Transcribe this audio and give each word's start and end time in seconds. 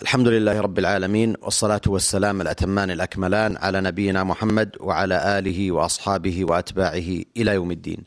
الحمد 0.00 0.28
لله 0.28 0.60
رب 0.60 0.78
العالمين 0.78 1.34
والصلاة 1.42 1.80
والسلام 1.86 2.40
الأتمان 2.40 2.90
الأكملان 2.90 3.56
على 3.56 3.80
نبينا 3.80 4.24
محمد 4.24 4.70
وعلى 4.80 5.38
آله 5.38 5.72
وأصحابه 5.72 6.44
وأتباعه 6.44 7.22
إلى 7.36 7.54
يوم 7.54 7.70
الدين. 7.70 8.04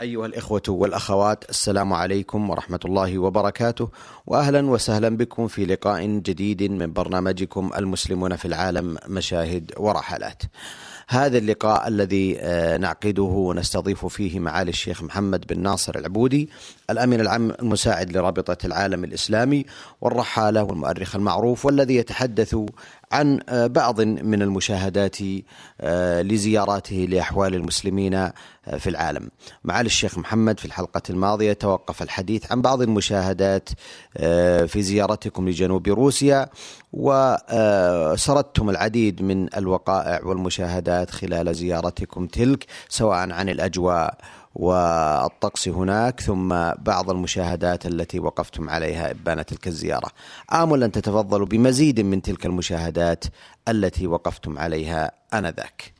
أيها 0.00 0.26
الإخوة 0.26 0.62
والأخوات 0.68 1.50
السلام 1.50 1.92
عليكم 1.92 2.50
ورحمة 2.50 2.80
الله 2.84 3.18
وبركاته 3.18 3.88
وأهلا 4.26 4.70
وسهلا 4.70 5.16
بكم 5.16 5.46
في 5.48 5.66
لقاء 5.66 6.06
جديد 6.06 6.62
من 6.62 6.92
برنامجكم 6.92 7.70
المسلمون 7.78 8.36
في 8.36 8.44
العالم 8.44 8.98
مشاهد 9.08 9.72
ورحلات. 9.76 10.42
هذا 11.12 11.38
اللقاء 11.38 11.88
الذي 11.88 12.38
آه، 12.40 12.76
نعقده 12.76 13.22
ونستضيف 13.22 14.06
فيه 14.06 14.40
معالي 14.40 14.70
الشيخ 14.70 15.02
محمد 15.02 15.46
بن 15.46 15.62
ناصر 15.62 15.98
العبودي 15.98 16.48
الأمين 16.90 17.20
العام 17.20 17.50
المساعد 17.50 18.16
لرابطة 18.16 18.66
العالم 18.66 19.04
الإسلامي 19.04 19.66
والرحالة 20.00 20.62
والمؤرخ 20.62 21.16
المعروف 21.16 21.66
والذي 21.66 21.96
يتحدث 21.96 22.56
عن 23.12 23.40
آه، 23.48 23.66
بعض 23.66 24.00
من 24.00 24.42
المشاهدات 24.42 25.16
آه، 25.80 26.22
لزياراته 26.22 27.06
لأحوال 27.10 27.54
المسلمين 27.54 28.14
آه، 28.14 28.32
في 28.78 28.90
العالم. 28.90 29.28
معالي 29.64 29.86
الشيخ 29.86 30.18
محمد 30.18 30.60
في 30.60 30.64
الحلقة 30.64 31.02
الماضية 31.10 31.52
توقف 31.52 32.02
الحديث 32.02 32.52
عن 32.52 32.62
بعض 32.62 32.82
المشاهدات 32.82 33.68
في 34.66 34.82
زيارتكم 34.82 35.48
لجنوب 35.48 35.88
روسيا 35.88 36.48
وسردتم 36.92 38.70
العديد 38.70 39.22
من 39.22 39.54
الوقائع 39.56 40.20
والمشاهدات 40.24 41.10
خلال 41.10 41.54
زيارتكم 41.54 42.26
تلك 42.26 42.66
سواء 42.88 43.30
عن 43.30 43.48
الأجواء 43.48 44.18
والطقس 44.54 45.68
هناك 45.68 46.20
ثم 46.20 46.48
بعض 46.78 47.10
المشاهدات 47.10 47.86
التي 47.86 48.20
وقفتم 48.20 48.70
عليها 48.70 49.10
إبان 49.10 49.46
تلك 49.46 49.66
الزيارة. 49.66 50.10
آمل 50.52 50.82
أن 50.82 50.92
تتفضلوا 50.92 51.46
بمزيد 51.46 52.00
من 52.00 52.22
تلك 52.22 52.46
المشاهدات 52.46 53.24
التي 53.68 54.06
وقفتم 54.06 54.58
عليها 54.58 55.12
آنذاك. 55.34 55.99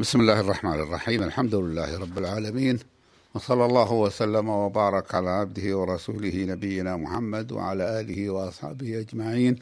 بسم 0.00 0.20
الله 0.20 0.40
الرحمن 0.40 0.80
الرحيم. 0.80 1.22
الحمد 1.22 1.54
لله 1.54 1.98
رب 1.98 2.18
العالمين. 2.18 2.78
وصلى 3.34 3.64
الله 3.64 3.92
وسلم 3.92 4.48
وبارك 4.48 5.14
على 5.14 5.30
عبده 5.30 5.78
ورسوله 5.78 6.44
نبينا 6.44 6.96
محمد 6.96 7.52
وعلى 7.52 8.00
آله 8.00 8.30
وأصحابه 8.30 9.00
أجمعين. 9.00 9.58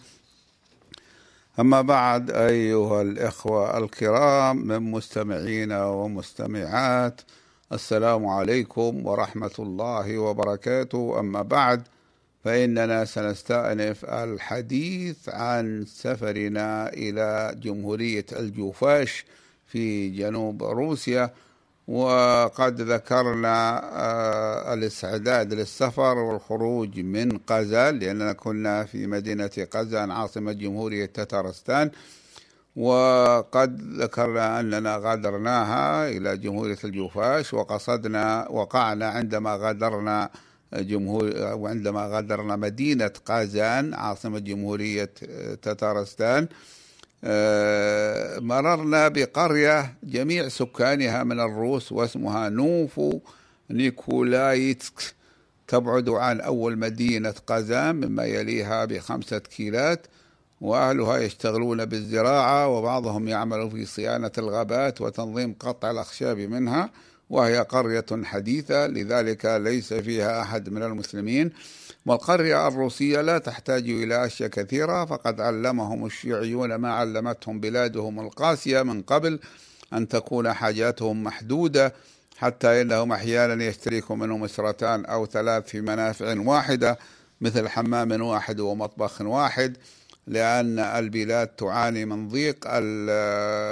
أما 1.61 1.83
بعد 1.83 2.31
أيها 2.31 3.03
الإخوة 3.03 3.79
الكرام 3.79 4.57
من 4.67 4.79
مستمعين 4.79 5.73
ومستمعات 5.73 7.21
السلام 7.73 8.27
عليكم 8.27 9.07
ورحمة 9.07 9.57
الله 9.59 10.19
وبركاته. 10.19 11.21
أما 11.21 11.43
بعد 11.43 11.83
فإننا 12.45 13.05
سنستأنف 13.05 14.05
الحديث 14.05 15.29
عن 15.29 15.85
سفرنا 15.89 16.93
إلى 16.93 17.55
جمهورية 17.63 18.27
الجوفاش 18.33 19.25
في 19.69 20.09
جنوب 20.09 20.63
روسيا 20.63 21.31
وقد 21.89 22.81
ذكرنا 22.81 23.81
آه، 23.93 24.75
الاستعداد 24.75 25.55
للسفر 25.55 26.19
والخروج 26.19 27.01
من 27.01 27.39
قزان 27.39 27.99
لأننا 27.99 28.33
كنا 28.33 28.85
في 28.85 29.07
مدينة 29.07 29.51
قزان 29.71 30.11
عاصمة 30.11 30.53
جمهورية 30.53 31.07
تتارستان 31.07 31.91
وقد 32.77 33.83
ذكرنا 34.01 34.61
أننا 34.61 34.97
غادرناها 34.97 36.09
إلى 36.09 36.37
جمهورية 36.37 36.79
الجوفاش 36.85 37.55
وقصدنا 37.55 38.49
وقعنا 38.51 39.09
عندما 39.09 39.57
غادرنا 39.57 40.31
جمهور 40.73 41.33
وعندما 41.37 42.07
غادرنا 42.07 42.57
مدينة 42.57 43.11
قازان 43.27 43.95
عاصمة 43.95 44.39
جمهورية 44.39 45.11
تتارستان 45.63 46.49
مررنا 48.41 49.09
بقرية 49.09 49.95
جميع 50.03 50.49
سكانها 50.49 51.25
من 51.25 51.41
الروس 51.41 51.93
واسمها 51.93 52.49
نوفو 52.49 53.21
نيكولايتسك 53.71 55.15
تبعد 55.69 56.09
عن 56.09 56.41
أول 56.41 56.79
مدينة 56.79 57.35
قازان 57.47 57.97
مما 57.97 58.25
يليها 58.25 58.85
بخمسة 58.85 59.39
كيلات 59.39 60.07
وأهلها 60.61 61.17
يشتغلون 61.17 61.85
بالزراعة 61.85 62.69
وبعضهم 62.69 63.29
يعمل 63.29 63.71
في 63.71 63.85
صيانة 63.85 64.33
الغابات 64.39 65.01
وتنظيم 65.01 65.55
قطع 65.61 65.91
الأخشاب 65.91 66.39
منها 66.39 66.91
وهي 67.31 67.59
قرية 67.59 68.07
حديثة 68.25 68.87
لذلك 68.87 69.45
ليس 69.45 69.95
فيها 69.95 70.43
أحد 70.43 70.69
من 70.69 70.83
المسلمين. 70.83 71.51
والقرية 72.09 72.69
الروسية 72.69 73.21
لا 73.21 73.39
تحتاج 73.39 73.91
إلى 73.91 74.27
أشياء 74.27 74.49
كثيرة 74.49 75.05
فقد 75.05 75.41
علمهم 75.41 76.07
الشيوعيون 76.07 76.75
ما 76.75 76.93
علمتهم 76.93 77.61
بلادهم 77.61 78.21
القاسية 78.21 78.83
من 78.83 79.03
قبل 79.03 79.41
أن 79.93 80.09
تكون 80.09 80.53
حاجاتهم 80.53 81.25
محدودة 81.25 81.95
حتى 82.37 82.83
إنهم 82.83 83.13
أحيانا 83.13 83.65
يشتركوا 83.65 84.17
منهم 84.17 84.45
أسرتان 84.45 85.05
أو 85.05 85.27
ثلاث 85.27 85.67
في 85.67 85.81
منافع 85.81 86.41
واحدة 86.41 86.99
مثل 87.41 87.69
حمام 87.69 88.23
واحد 88.23 88.61
ومطبخ 88.61 89.21
واحد 89.21 89.77
لأن 90.27 90.79
البلاد 90.79 91.49
تعاني 91.49 92.05
من 92.05 92.29
ضيق 92.29 92.67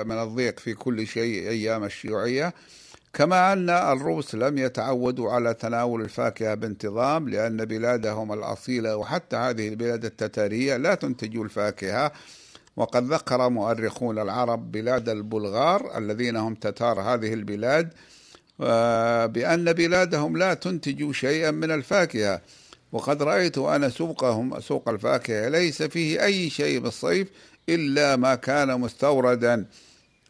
من 0.07 0.19
الضيق 0.23 0.59
في 0.59 0.75
كل 0.75 1.07
شيء 1.07 1.49
أيام 1.49 1.85
الشيوعية. 1.85 2.55
كما 3.16 3.53
أن 3.53 3.71
الروس 3.71 4.34
لم 4.34 4.59
يتعودوا 4.59 5.32
على 5.32 5.54
تناول 5.54 6.03
الفاكهة 6.03 6.54
بانتظام 6.54 7.28
لأن 7.28 7.65
بلادهم 7.65 8.32
الأصيلة 8.32 8.97
وحتى 8.97 9.37
هذه 9.37 9.69
البلاد 9.69 10.04
التتارية 10.04 10.77
لا 10.77 10.94
تنتج 10.94 11.37
الفاكهة. 11.37 12.12
وقد 12.77 13.12
ذكر 13.12 13.49
مؤرخون 13.49 14.19
العرب 14.19 14.72
بلاد 14.72 15.09
البلغار 15.09 15.99
الذين 15.99 16.37
هم 16.37 16.54
تتار 16.54 17.00
هذه 17.00 17.34
البلاد 17.34 17.93
آه، 18.60 19.27
بأن 19.27 19.72
بلادهم 19.72 20.37
لا 20.37 20.54
تنتج 20.54 21.10
شيئا 21.10 21.50
من 21.50 21.71
الفاكهة. 21.71 22.41
وقد 22.93 23.22
رأيت 23.22 23.59
أنا 23.59 23.88
سوقهم 23.88 24.60
سوق 24.60 24.88
الفاكهة 24.88 25.48
ليس 25.48 25.83
فيه 25.83 26.25
أي 26.25 26.50
شيء 26.50 26.81
بالصيف 26.81 27.28
إلا 27.69 28.16
ما 28.16 28.34
كان 28.34 28.81
مستوردا. 28.81 29.66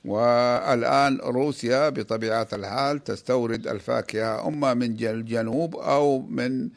والآن 0.07 1.19
روسيا 1.25 1.89
بطبيعة 1.89 2.49
الحال 2.53 3.05
تستورد 3.05 3.67
الفاكهة 3.67 4.49
أما 4.49 4.75
من 4.75 5.07
الجنوب 5.07 5.77
أو 5.77 6.21
من 6.21 6.69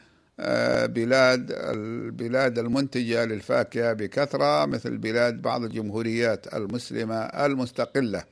آه، 0.41 0.85
بلاد 0.85 1.51
البلاد 1.51 2.59
المنتجة 2.59 3.25
للفاكهة 3.25 3.93
بكثرة 3.93 4.65
مثل 4.65 4.97
بلاد 4.97 5.41
بعض 5.41 5.63
الجمهوريات 5.63 6.53
المسلمة 6.53 7.15
المستقلة. 7.15 8.23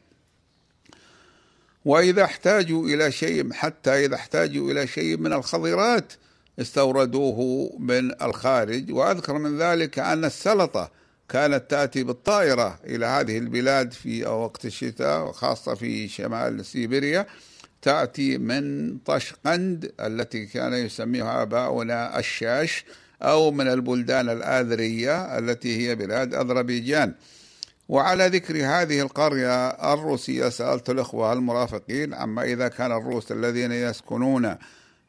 وإذا 1.86 2.24
احتاجوا 2.24 2.86
إلى 2.86 3.12
شيء 3.12 3.53
حتى 3.53 4.06
إذا 4.06 4.16
احتاجوا 4.16 4.72
إلى 4.72 4.88
شيء 4.88 5.18
من 5.18 5.34
الخضرات 5.34 6.13
استوردوه 6.59 7.69
من 7.80 8.22
الخارج. 8.22 8.91
وأذكر 8.91 9.38
من 9.38 9.57
ذلك 9.57 10.00
أن 10.00 10.25
السلطة 10.25 10.91
كانت 11.29 11.71
تأتي 11.71 12.03
بالطائرة 12.03 12.79
إلى 12.85 13.05
هذه 13.05 13.38
البلاد 13.38 13.91
في 13.91 14.25
وقت 14.25 14.65
الشتاء 14.65 15.27
وخاصة 15.27 15.75
في 15.75 16.07
شمال 16.07 16.65
سيبيريا 16.65 17.27
تأتي 17.81 18.38
من 18.38 18.97
طشقند 18.97 19.91
التي 19.99 20.45
كان 20.45 20.73
يسميها 20.73 21.41
آباؤنا 21.41 22.19
الشاش 22.19 22.85
أو 23.21 23.51
من 23.51 23.67
البلدان 23.67 24.29
الآذرية 24.29 25.38
التي 25.38 25.77
هي 25.77 25.95
بلاد 25.95 26.33
أذربيجان. 26.33 27.13
وعلى 27.89 28.27
ذكر 28.27 28.56
هذه 28.56 29.01
القرية 29.01 29.68
الروسية 29.68 30.50
سألت 30.50 30.89
الأخوة 30.89 31.33
المرافقين 31.33 32.13
عما 32.13 32.44
إذا 32.44 32.68
كان 32.68 32.91
الروس 32.91 33.31
الذين 33.31 33.71
يسكنون 33.71 34.56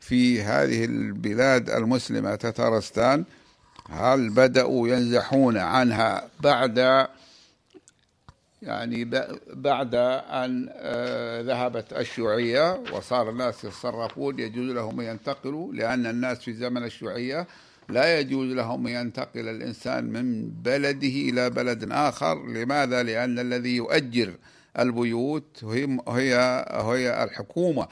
في 0.01 0.43
هذه 0.43 0.85
البلاد 0.85 1.71
المسلمة 1.71 2.35
تتارستان 2.35 3.25
هل 3.89 4.31
بدأوا 4.31 4.89
ينزحون 4.89 5.57
عنها 5.57 6.29
بعد 6.41 7.09
يعني 8.63 9.05
بعد 9.53 9.95
أن 9.95 10.69
آه، 10.73 11.43
ذهبت 11.43 11.93
الشيوعية 11.93 12.83
وصار 12.93 13.31
الناس 13.31 13.65
يتصرفون 13.65 14.39
يجوز 14.39 14.71
لهم 14.71 15.01
ينتقلوا؟ 15.01 15.73
لأن 15.73 16.07
الناس 16.07 16.39
في 16.39 16.53
زمن 16.53 16.85
الشيوعية 16.85 17.47
لا 17.89 18.21
يجوز 18.21 18.53
لهم 18.53 18.89
ينتقل 18.89 19.49
الإنسان 19.49 20.05
من 20.05 20.51
بلده 20.51 21.09
إلى 21.09 21.51
بلد 21.51 21.93
آخر. 21.93 22.47
لماذا؟ 22.47 23.03
لأن 23.03 23.39
الذي 23.39 23.77
يؤجر 23.77 24.35
البيوت 24.79 25.65
هي 25.65 25.97
هي 26.79 27.25
الحكومة. 27.25 27.89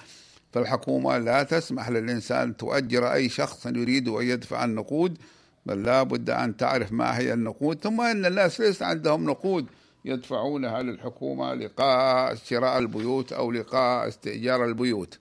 فالحكومة 0.53 1.19
لا 1.19 1.43
تسمح 1.43 1.89
للإنسان 1.91 2.57
تؤجر 2.57 3.13
أي 3.13 3.29
شخص 3.29 3.67
يريد 3.67 4.09
أن 4.09 4.27
يدفع 4.27 4.65
النقود. 4.65 5.19
بل 5.67 5.83
لا 5.83 6.03
بد 6.03 6.31
أن 6.31 6.57
تعرف 6.57 6.93
ما 6.93 7.19
هي 7.19 7.33
النقود 7.33 7.81
ثم 7.83 8.01
أن 8.01 8.27
الناس 8.27 8.61
ليس 8.61 8.83
عندهم 8.83 9.25
نقود 9.25 9.67
يدفعونها 10.05 10.83
للحكومة 10.83 11.55
لقاء 11.55 12.35
شراء 12.35 12.79
البيوت 12.79 13.33
أو 13.33 13.53
لقاء 13.53 14.09
استئجار 14.09 14.65
البيوت. 14.65 15.19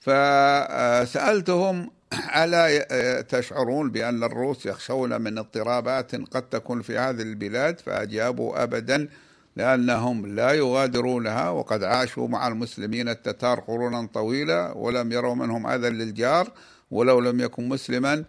فسألتهم 0.00 1.90
ألا 2.36 3.20
تشعرون 3.20 3.90
بأن 3.90 4.24
الروس 4.24 4.66
يخشون 4.66 5.20
من 5.20 5.38
اضطرابات 5.38 6.14
قد 6.14 6.42
تكون 6.42 6.82
في 6.82 6.98
هذه 6.98 7.22
البلاد؟ 7.22 7.80
فأجابوا 7.80 8.62
أبدا 8.62 9.08
لأنهم 9.56 10.26
لا 10.26 10.52
يغادرونها 10.52 11.50
وقد 11.50 11.84
عاشوا 11.84 12.28
مع 12.28 12.48
المسلمين 12.48 13.08
التتار 13.08 13.60
قرونا 13.60 14.08
طويلة 14.14 14.72
ولم 14.72 15.12
يروا 15.12 15.34
منهم 15.34 15.66
أذى 15.66 15.88
للجار 15.88 16.52
ولو 16.90 17.20
لم 17.20 17.40
يكن 17.40 17.68
مسلما. 17.68 18.24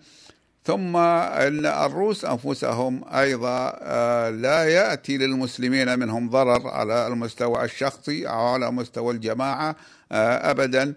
ثم 0.65 0.97
ان 0.97 1.65
الروس 1.65 2.25
أنفسهم 2.25 3.01
أيضا 3.13 3.73
آه، 3.81 4.29
لا 4.29 4.63
يأتي 4.63 5.17
للمسلمين 5.17 5.99
منهم 5.99 6.29
ضرر 6.29 6.67
على 6.67 7.07
المستوى 7.07 7.63
الشخصي 7.63 8.27
أو 8.27 8.45
على 8.47 8.71
مستوى 8.71 9.13
الجماعة 9.13 9.75
آه، 10.11 10.51
ابدا. 10.51 10.93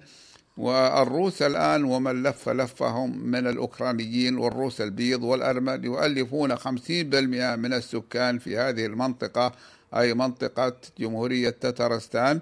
والروس 0.56 1.42
الآن 1.42 1.84
ومن 1.84 2.22
لف 2.22 2.48
لفهم 2.48 3.18
من 3.18 3.46
الأوكرانيين 3.46 4.38
والروس 4.38 4.80
البيض 4.80 5.22
والأرمن 5.22 5.84
يؤلفون 5.84 6.56
50% 6.56 6.62
من 7.56 7.72
السكان 7.72 8.38
في 8.38 8.58
هذه 8.58 8.86
المنطقة 8.86 9.52
أي 9.96 10.14
منطقة 10.14 10.76
جمهورية 10.98 11.50
تترستان. 11.50 12.40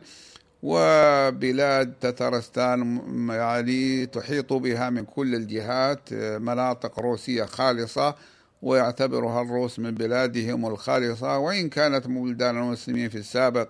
وبلاد 0.67 1.93
تترستان 2.01 3.01
يعني 3.29 4.07
تحيط 4.07 4.53
بها 4.53 4.91
من 4.91 5.05
كل 5.05 5.35
الجهات 5.35 6.13
مناطق 6.41 7.01
روسية 7.01 7.45
خالصة 7.45 8.15
ويعتبرها 8.63 9.43
الروس 9.43 9.79
من 9.79 9.91
بلادهم 9.91 10.67
الخالصة. 10.67 11.39
وإن 11.39 11.69
كانت 11.69 12.07
بلدان 12.07 12.57
المسلمين 12.57 13.09
في 13.09 13.19
السابق 13.19 13.69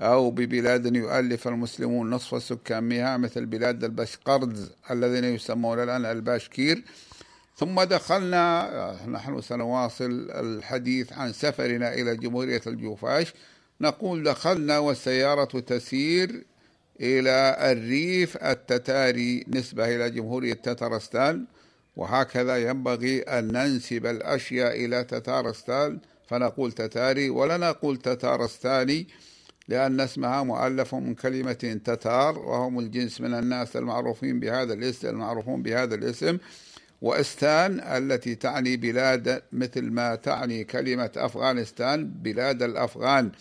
أو 0.00 0.30
ببلاد 0.30 0.96
يؤلف 0.96 1.48
المسلمون 1.48 2.10
نصف 2.10 2.34
السكان 2.34 2.88
بها 2.88 3.16
مثل 3.16 3.46
بلاد 3.46 3.84
البشقرد 3.84 4.68
الذين 4.90 5.24
يسمون 5.24 5.82
الآن 5.82 6.04
الباشكير. 6.04 6.84
ثم 7.56 7.82
دخلنا 7.82 8.96
نحن 9.08 9.40
سنواصل 9.40 10.30
الحديث 10.30 11.12
عن 11.12 11.32
سفرنا 11.32 11.94
إلى 11.94 12.16
جمهورية 12.16 12.62
الجوفاش 12.66 13.34
نقول 13.80 14.22
دخلنا 14.22 14.78
والسيارة 14.78 15.60
تسير 15.60 16.44
إلى 17.00 17.56
الريف 17.60 18.36
التتاري 18.36 19.44
نسبة 19.48 19.96
إلى 19.96 20.10
جمهورية 20.10 20.54
تترستان 20.54 21.44
وهكذا 21.96 22.56
ينبغي 22.56 23.20
أن 23.20 23.52
ننسب 23.52 24.06
الأشياء 24.06 24.84
إلى 24.84 25.04
تتارستان. 25.04 25.98
فنقول 26.28 26.72
تتاري 26.72 27.30
ولا 27.30 27.56
نقول 27.56 27.96
تتارستاني 27.96 29.06
لأن 29.68 30.00
اسمها 30.00 30.42
مؤلف 30.42 30.94
من 30.94 31.14
كلمة 31.14 31.80
تتار 31.84 32.38
وهم 32.38 32.78
الجنس 32.78 33.20
من 33.20 33.34
الناس 33.34 33.76
المعروفين 33.76 34.40
بهذا 34.40 34.72
الاسم 34.72 35.08
المعروفون 35.08 35.62
بهذا 35.62 35.94
الاسم. 35.94 36.38
وأستان 37.02 37.80
التي 37.80 38.34
تعني 38.34 38.76
بلاد 38.76 39.42
مثل 39.52 39.82
ما 39.82 40.14
تعني 40.14 40.64
كلمة 40.64 41.10
أفغانستان 41.16 42.08
بلاد 42.08 42.62
الأفغان. 42.62 43.32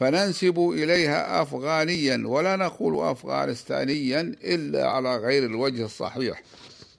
فننسب 0.00 0.58
إليها 0.58 1.42
أفغانيا 1.42 2.22
ولا 2.26 2.56
نقول 2.56 3.08
أفغانستانيا 3.08 4.20
إلا 4.44 4.90
على 4.90 5.16
غير 5.16 5.44
الوجه 5.44 5.84
الصحيح. 5.84 6.42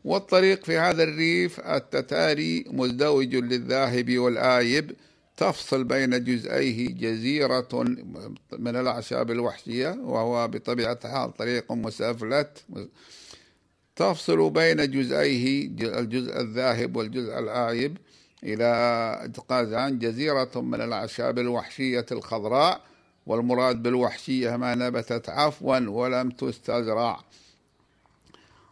والطريق 0.03 0.65
في 0.65 0.77
هذا 0.77 1.03
الريف 1.03 1.59
التتاري 1.59 2.65
مزدوج 2.67 3.35
للذاهب 3.35 4.17
والآيب 4.17 4.91
تفصل 5.37 5.83
بين 5.83 6.23
جزئيه 6.23 6.87
جزيرة 6.87 7.67
من 8.59 8.75
الأعشاب 8.75 9.31
الوحشية 9.31 9.89
وهو 9.89 10.47
بطبيعة 10.47 10.99
الحال 11.05 11.33
طريق 11.37 11.71
مسافلت. 11.71 12.63
تفصل 13.95 14.49
بين 14.49 14.91
جزئيه 14.91 15.67
الجزء 15.99 16.39
الذاهب 16.41 16.95
والجزء 16.95 17.39
الآيب 17.39 17.97
إلى 18.43 19.31
قازان 19.47 19.99
جزيرة 19.99 20.51
من 20.55 20.81
الأعشاب 20.81 21.39
الوحشية 21.39 22.05
الخضراء. 22.11 22.90
والمراد 23.25 23.83
بالوحشية 23.83 24.55
ما 24.55 24.75
نبتت 24.75 25.29
عفوا 25.29 25.89
ولم 25.89 26.29
تستزرع. 26.29 27.19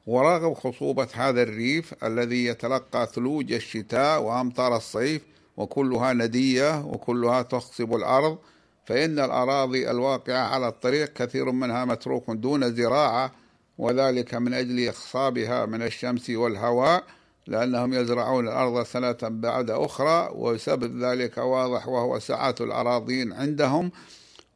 ورغم 0.08 0.54
خصوبة 0.54 1.08
هذا 1.14 1.44
الريف 1.44 2.04
الذي 2.04 2.46
يتلقى 2.46 3.08
ثلوج 3.14 3.52
الشتاء 3.52 4.22
وأمطار 4.22 4.76
الصيف 4.76 5.22
وكلها 5.58 6.14
ندية 6.14 6.86
وكلها 6.86 7.42
تخصب 7.42 7.96
الأرض 7.96 8.38
فإن 8.86 9.20
الأراضي 9.20 9.92
الواقعة 9.92 10.48
على 10.48 10.68
الطريق 10.68 11.14
كثير 11.14 11.52
منها 11.52 11.86
متروك 11.86 12.32
دون 12.32 12.76
زراعة 12.76 13.32
وذلك 13.78 14.34
من 14.34 14.54
أجل 14.54 14.88
إخصابها 14.88 15.66
من 15.66 15.82
الشمس 15.82 16.30
والهواء 16.30 17.04
لأنهم 17.48 17.94
يزرعون 17.94 18.48
الأرض 18.48 18.84
سنة 18.84 19.18
بعد 19.22 19.70
أخرى 19.70 20.30
وسبب 20.36 21.04
ذلك 21.04 21.38
واضح 21.38 21.88
وهو 21.88 22.20
سعة 22.20 22.56
الأراضين 22.62 23.34
عندهم. 23.34 23.92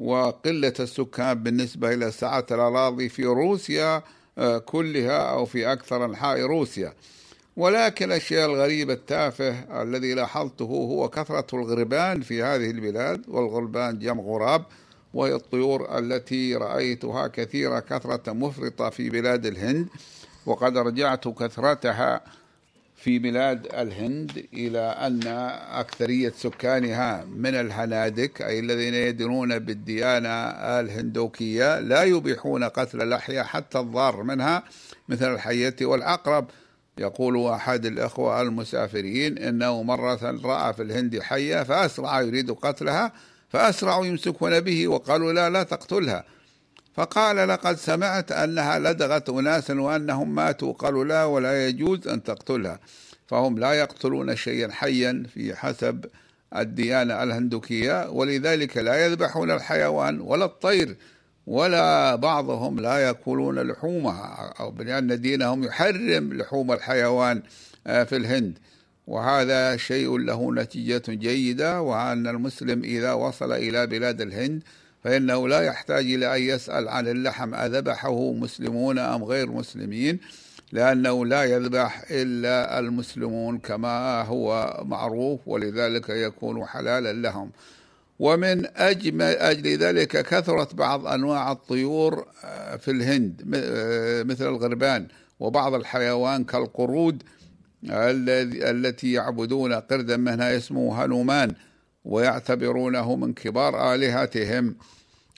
وقلة 0.03 0.73
السكان 0.79 1.43
بالنسبة 1.43 1.93
إلى 1.93 2.11
سعة 2.11 2.45
الأراضي 2.51 3.09
في 3.09 3.25
روسيا 3.25 4.03
آه، 4.37 4.57
كلها 4.57 5.17
أو 5.17 5.45
في 5.45 5.71
أكثر 5.71 6.05
أنحاء 6.05 6.41
روسيا. 6.41 6.93
ولكن 7.57 8.11
الشيء 8.11 8.45
الغريب 8.45 8.89
التافه 8.91 9.81
الذي 9.81 10.13
لاحظته 10.13 10.65
هو 10.65 11.09
كثرة 11.09 11.47
الغربان 11.53 12.21
في 12.21 12.43
هذه 12.43 12.71
البلاد 12.71 13.21
والغربان 13.27 13.99
جمع 13.99 14.23
غراب 14.23 14.65
وهي 15.13 15.35
الطيور 15.35 15.97
التي 15.97 16.55
رأيتها 16.55 17.27
كثيرة 17.27 17.79
كثرة 17.79 18.33
مفرطة 18.33 18.89
في 18.89 19.09
بلاد 19.09 19.45
الهند 19.45 19.87
وقد 20.45 20.77
رجعت 20.77 21.27
كثرتها 21.27 22.21
في 23.03 23.19
بلاد 23.19 23.67
الهند 23.73 24.45
إلى 24.53 24.79
أن 24.79 25.27
أكثرية 25.71 26.33
سكانها 26.37 27.25
من 27.25 27.55
الهنادك 27.55 28.41
أي 28.41 28.59
الذين 28.59 28.93
يدينون 28.93 29.59
بالديانة 29.59 30.29
الهندوكية 30.79 31.79
لا 31.79 32.03
يبيحون 32.03 32.63
قتل 32.63 33.01
الأحياء 33.01 33.45
حتى 33.45 33.79
الضار 33.79 34.23
منها 34.23 34.63
مثل 35.09 35.33
الحية 35.33 35.75
والعقرب 35.81 36.49
يقول 36.97 37.47
أحد 37.47 37.85
الإخوة 37.85 38.41
المسافرين 38.41 39.37
إنه 39.37 39.83
مرة 39.83 40.39
رأى 40.43 40.73
في 40.73 40.81
الهند 40.83 41.19
حية 41.19 41.63
فأسرع 41.63 42.21
يريد 42.21 42.51
قتلها 42.51 43.11
فأسرعوا 43.49 44.05
يمسكون 44.05 44.59
به 44.59 44.87
وقالوا 44.87 45.33
لا 45.33 45.49
لا 45.49 45.63
تقتلها. 45.63 46.23
فقال 46.95 47.47
لقد 47.47 47.75
سمعت 47.75 48.31
أنها 48.31 48.79
لدغت 48.79 49.29
أناسا 49.29 49.81
وأنهم 49.81 50.35
ماتوا 50.35 50.73
قالوا 50.73 51.05
لا 51.05 51.25
ولا 51.25 51.67
يجوز 51.67 52.07
أن 52.07 52.23
تقتلها. 52.23 52.79
فهم 53.27 53.59
لا 53.59 53.73
يقتلون 53.73 54.35
شيئا 54.35 54.71
حيا 54.71 55.23
في 55.33 55.55
حسب 55.55 56.05
الديانة 56.55 57.23
الهندوكية 57.23 58.09
ولذلك 58.09 58.77
لا 58.77 59.05
يذبحون 59.05 59.51
الحيوان 59.51 60.21
ولا 60.21 60.45
الطير 60.45 60.95
ولا 61.47 62.15
بعضهم 62.15 62.79
لا 62.79 62.97
يأكلون 62.97 63.59
لحومها 63.59 64.53
أو 64.59 64.73
لأن 64.79 65.21
دينهم 65.21 65.63
يحرم 65.63 66.33
لحوم 66.33 66.71
الحيوان 66.71 67.41
آه، 67.87 68.03
في 68.03 68.15
الهند. 68.15 68.59
وهذا 69.07 69.77
شيء 69.77 70.17
له 70.17 70.53
نتيجة 70.53 71.03
جيدة 71.07 71.81
وأن 71.81 72.27
المسلم 72.27 72.83
إذا 72.83 73.13
وصل 73.13 73.51
إلى 73.51 73.87
بلاد 73.87 74.21
الهند 74.21 74.63
فإنه 75.03 75.47
لا 75.47 75.61
يحتاج 75.61 76.05
إلى 76.05 76.35
أن 76.37 76.41
يسأل 76.41 76.89
عن 76.89 77.07
اللحم 77.07 77.55
أذبحه 77.55 78.31
مسلمون 78.31 78.99
أم 78.99 79.23
غير 79.23 79.51
مسلمين؟ 79.51 80.19
لأنه 80.73 81.25
لا 81.25 81.43
يذبح 81.43 82.03
إلا 82.11 82.79
المسلمون 82.79 83.57
كما 83.57 84.21
هو 84.21 84.79
معروف 84.85 85.39
ولذلك 85.45 86.09
يكون 86.09 86.65
حلالا 86.65 87.13
لهم. 87.13 87.51
ومن 88.19 88.65
أجل, 88.75 89.21
أجل 89.21 89.77
ذلك 89.77 90.07
كثرت 90.25 90.75
بعض 90.75 91.07
أنواع 91.07 91.51
الطيور 91.51 92.25
آه، 92.45 92.75
في 92.75 92.91
الهند 92.91 93.41
آه، 93.55 94.23
مثل 94.23 94.47
الغربان 94.47 95.07
وبعض 95.39 95.73
الحيوان 95.73 96.43
كالقرود 96.43 97.23
التي 97.89 99.11
يعبدون 99.11 99.73
قردا 99.73 100.17
منها 100.17 100.57
اسمه 100.57 101.05
هنومان 101.05 101.51
ويعتبرونه 102.05 103.15
من 103.15 103.33
كبار 103.33 103.93
آلهتهم. 103.93 104.75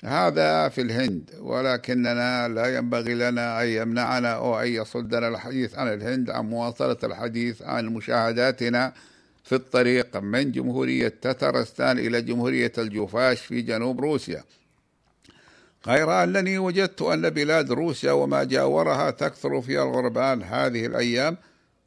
هذا 0.05 0.69
في 0.69 0.81
الهند 0.81 1.29
ولكننا 1.39 2.47
لا 2.47 2.77
ينبغي 2.77 3.13
لنا 3.13 3.63
أن 3.63 3.67
يمنعنا 3.67 4.33
أو 4.33 4.59
أن 4.59 4.67
يصدنا 4.67 5.27
الحديث 5.27 5.75
عن 5.75 5.93
الهند 5.93 6.29
عن 6.29 6.45
مواصلة 6.45 6.97
الحديث 7.03 7.61
عن 7.61 7.85
مشاهداتنا 7.85 8.93
في 9.43 9.55
الطريق 9.55 10.17
من 10.17 10.51
جمهورية 10.51 11.07
تترستان 11.07 11.99
إلى 11.99 12.21
جمهورية 12.21 12.71
الجوفاش 12.77 13.41
في 13.41 13.61
جنوب 13.61 14.01
روسيا. 14.01 14.43
غير 15.87 16.23
أنني 16.23 16.57
وجدت 16.57 17.01
أن 17.01 17.29
بلاد 17.29 17.71
روسيا 17.71 18.11
وما 18.11 18.43
جاورها 18.43 19.11
تكثر 19.11 19.61
فيها 19.61 19.83
الغربان 19.83 20.43
هذه 20.43 20.85
الأيام 20.85 21.37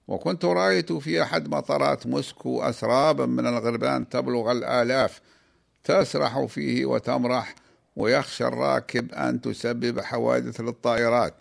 وكنت 0.09 0.45
رأيت 0.45 0.93
في 0.93 1.23
أحد 1.23 1.49
مطارات 1.49 2.07
موسكو 2.07 2.63
أسرابا 2.63 3.27
من 3.27 3.47
الغربان 3.47 4.09
تبلغ 4.09 4.53
الآلاف 4.53 5.21
تسرح 5.85 6.45
فيه 6.45 6.87
وتمرح 6.87 7.55
ويخشى 7.99 8.45
الراكب 8.45 9.15
أن 9.15 9.41
تسبب 9.41 10.01
حوادث 10.01 10.61
للطائرات 10.61 11.35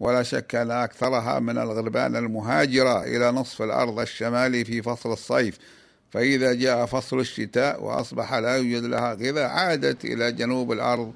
ولا 0.00 0.22
شك 0.22 0.54
أن 0.54 0.70
أكثرها 0.70 1.38
من 1.38 1.58
الغربان 1.58 2.16
المهاجرة 2.16 3.02
إلى 3.04 3.30
نصف 3.30 3.62
الأرض 3.62 4.00
الشمالي 4.00 4.64
في 4.64 4.82
فصل 4.82 5.12
الصيف. 5.12 5.58
فإذا 6.10 6.52
جاء 6.52 6.86
فصل 6.86 7.20
الشتاء 7.20 7.84
وأصبح 7.84 8.34
لا 8.34 8.56
يوجد 8.56 8.84
لها 8.84 9.14
غذاء 9.14 9.48
عادت 9.48 10.04
إلى 10.04 10.32
جنوب 10.32 10.72
الأرض 10.72 11.12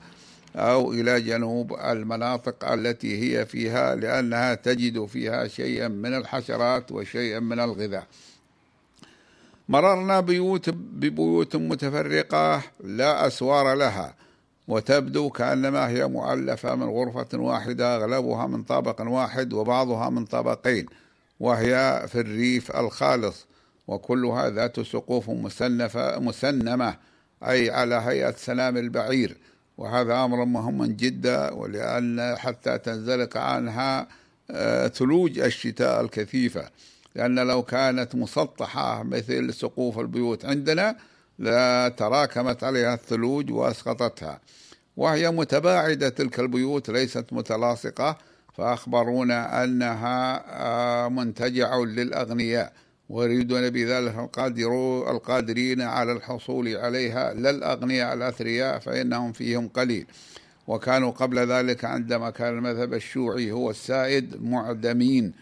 أو 0.57 0.93
إلى 0.93 1.21
جنوب 1.21 1.73
المناطق 1.73 2.65
التي 2.73 3.23
هي 3.23 3.47
فيها 3.47 3.95
لأنها 3.95 4.55
تجد 4.55 5.07
فيها 5.07 5.49
شيئا 5.49 5.89
من 5.89 6.15
الحشرات 6.15 6.93
وشيئا 6.93 7.41
من 7.41 7.61
الغذاء. 7.61 8.07
مررنا 9.69 10.21
بيوت 10.21 10.71
ببيوت 10.71 11.57
متفرقة 11.57 12.63
لا 12.85 13.27
أسوار 13.27 13.75
لها. 13.75 14.15
وتبدو 14.69 15.31
كأنما 15.31 15.89
هي 15.89 16.07
مؤلفة 16.07 16.75
من 16.75 16.89
غرفة 16.89 17.39
واحدة 17.39 17.97
أغلبها 17.97 18.47
من 18.47 18.63
طابق 18.63 19.01
واحد 19.01 19.53
وبعضها 19.53 20.11
من 20.11 20.25
طابقين 20.25 20.87
وهي 21.41 22.05
في 22.09 22.21
الريف 22.21 22.77
الخالص. 22.77 23.47
وكلها 23.89 24.51
ذات 24.51 24.81
سقوف 24.81 25.31
مسنفة 25.31 26.19
مسنمة 26.19 26.97
أي 27.49 27.71
على 27.71 27.95
هيئة 27.95 28.31
سنام 28.31 28.77
البعير. 28.77 29.37
وهذا 29.79 30.25
أمر 30.25 30.45
مهم 30.45 30.85
جدا 30.85 31.51
ولأن 31.53 32.35
حتى 32.39 32.79
تنزلق 32.79 33.37
عنها 33.37 34.09
آه، 34.51 34.89
ثلوج 34.89 35.39
الشتاء 35.39 36.01
الكثيفة. 36.01 36.71
لأن 37.15 37.39
لو 37.39 37.63
كانت 37.63 38.15
مسطحة 38.15 39.03
مثل 39.03 39.55
سقوف 39.55 39.99
البيوت 39.99 40.45
عندنا 40.45 40.97
تراكمت 41.97 42.65
عليها 42.65 42.95
الثلوج 42.95 43.51
وأسقطتها. 43.51 44.41
وهي 44.97 45.31
متباعدة 45.31 46.09
تلك 46.09 46.41
البيوت 46.41 46.91
ليست 46.91 47.27
متلاصقة 47.33 48.19
فأخبرونا 48.55 49.65
أنها 49.65 50.45
آه، 50.47 51.09
منتجع 51.09 51.77
للأغنياء 51.77 52.73
ويريدون 53.09 53.71
بذلك 53.71 54.39
القادرين 55.11 55.81
على 55.81 56.13
الحصول 56.13 56.77
عليها. 56.77 57.35
لا 57.35 57.51
الأغنياء 57.51 58.15
الأثرياء 58.15 58.79
فإنهم 58.79 59.33
فيهم 59.33 59.69
قليل. 59.69 60.07
وكانوا 60.67 61.11
قبل 61.11 61.39
ذلك 61.39 61.85
عندما 61.85 62.31
كان 62.31 62.59
المذهب 62.59 62.95
الشيوعي 62.95 63.53
هو 63.53 63.71
السائد 63.71 64.43
معدمين. 64.43 65.33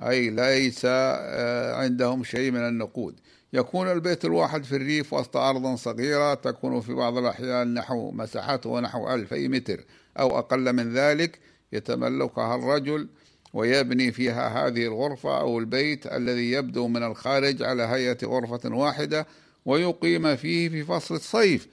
أي 0.00 0.30
ليس 0.30 0.82
آه، 0.84 1.74
عندهم 1.74 2.24
شيء 2.24 2.50
من 2.50 2.68
النقود. 2.68 3.14
يكون 3.56 3.92
البيت 3.92 4.24
الواحد 4.24 4.64
في 4.64 4.76
الريف 4.76 5.12
وسط 5.12 5.36
أرض 5.36 5.74
صغيرة 5.74 6.34
تكون 6.34 6.80
في 6.80 6.92
بعض 6.92 7.16
الأحيان 7.16 7.74
نحو 7.74 8.10
مساحته 8.10 8.80
نحو 8.80 9.14
ألفي 9.14 9.48
متر 9.48 9.84
أو 10.18 10.38
أقل 10.38 10.72
من 10.72 10.94
ذلك 10.94 11.38
يتملكها 11.72 12.54
الرجل 12.54 13.08
ويبني 13.54 14.12
فيها 14.12 14.48
هذه 14.48 14.86
الغرفة 14.86 15.40
أو 15.40 15.58
البيت 15.58 16.06
الذي 16.06 16.50
يبدو 16.50 16.88
من 16.88 17.02
الخارج 17.02 17.62
على 17.62 17.82
هيئة 17.82 18.18
غرفة 18.24 18.74
واحدة 18.74 19.26
ويقيم 19.66 20.36
فيه 20.36 20.68
في 20.68 20.84
فصل 20.84 21.14
الصيف. 21.14 21.68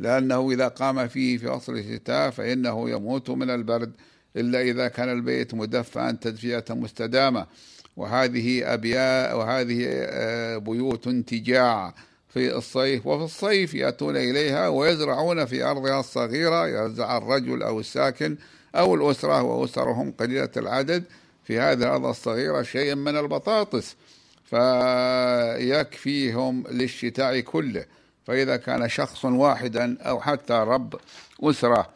لأنه 0.00 0.50
إذا 0.50 0.68
قام 0.68 1.08
فيه 1.08 1.38
في 1.38 1.46
فصل 1.46 1.78
الشتاء 1.78 2.30
فإنه 2.30 2.90
يموت 2.90 3.30
من 3.30 3.50
البرد 3.50 3.92
إلا 4.36 4.60
إذا 4.60 4.88
كان 4.88 5.08
البيت 5.08 5.54
مدفئا 5.54 6.18
تدفئة 6.20 6.74
مستدامة. 6.74 7.46
وهذه 7.96 8.74
أبياء 8.74 9.38
وهذه 9.38 9.86
آه، 9.88 10.56
بيوت 10.56 11.06
انتجاع 11.06 11.94
في 12.28 12.56
الصيف 12.56 13.06
وفي 13.06 13.24
الصيف 13.24 13.74
يأتون 13.74 14.16
إليها 14.16 14.68
ويزرعون 14.68 15.44
في 15.44 15.64
أرضها 15.64 16.00
الصغيرة 16.00 16.68
يزرع 16.68 17.16
الرجل 17.16 17.62
أو 17.62 17.80
الساكن 17.80 18.36
أو 18.74 18.94
الأسرة 18.94 19.42
وأسرهم 19.42 20.14
قليلة 20.20 20.50
العدد 20.56 21.04
في 21.44 21.58
هذه 21.58 21.82
الأرض 21.82 22.06
الصغيرة 22.06 22.62
شيء 22.62 22.94
من 22.94 23.16
البطاطس 23.16 23.96
فيكفيهم 24.44 26.64
للشتاء 26.70 27.40
كله. 27.40 27.84
فإذا 28.26 28.56
كان 28.56 28.88
شخص 28.88 29.24
واحدا 29.24 29.96
أو 30.00 30.20
حتى 30.20 30.54
رب 30.54 30.94
أسرة 31.42 31.90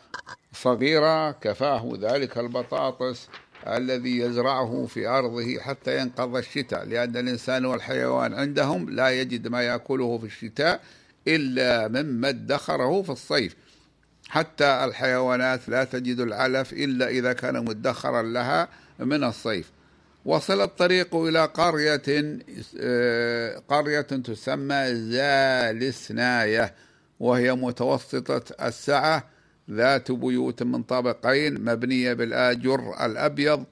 صغيرة 0.52 1.30
كفاه 1.30 1.92
ذلك 2.00 2.38
البطاطس 2.38 3.28
الذي 3.66 4.18
يزرعه 4.18 4.86
في 4.86 5.06
أرضه 5.06 5.58
حتى 5.58 5.98
ينقض 5.98 6.36
الشتاء 6.36 6.84
لأن 6.84 7.16
الإنسان 7.16 7.64
والحيوان 7.64 8.34
عندهم 8.34 8.90
لا 8.90 9.08
يجد 9.10 9.48
ما 9.48 9.62
يأكله 9.62 10.18
في 10.18 10.26
الشتاء 10.26 10.80
إلا 11.28 11.88
مما 11.88 12.28
ادخره 12.28 13.02
في 13.02 13.10
الصيف. 13.10 13.56
حتى 14.28 14.84
الحيوانات 14.84 15.68
لا 15.68 15.84
تجد 15.84 16.20
العلف 16.20 16.72
إلا 16.72 17.08
إذا 17.08 17.32
كان 17.32 17.64
مدخرا 17.64 18.22
لها 18.22 18.68
من 18.98 19.24
الصيف. 19.24 19.70
وصل 20.24 20.60
الطريق 20.60 21.16
إلى 21.16 21.44
قرية 21.44 22.02
آه، 22.80 23.62
قرية 23.68 24.00
تسمى 24.00 24.94
زالسناية 24.94 26.74
وهي 27.20 27.54
متوسطة 27.54 28.66
السعة 28.66 29.24
ذات 29.70 30.12
بيوت 30.12 30.62
من 30.62 30.82
طابقين 30.82 31.64
مبنية 31.64 32.12
بالآجر 32.12 33.04
الأبيض 33.06 33.64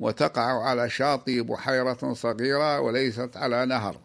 وتقع 0.00 0.62
على 0.62 0.90
شاطئ 0.90 1.40
بحيرة 1.40 2.12
صغيرة 2.12 2.80
وليست 2.80 3.36
على 3.36 3.66
نهر. 3.66 3.96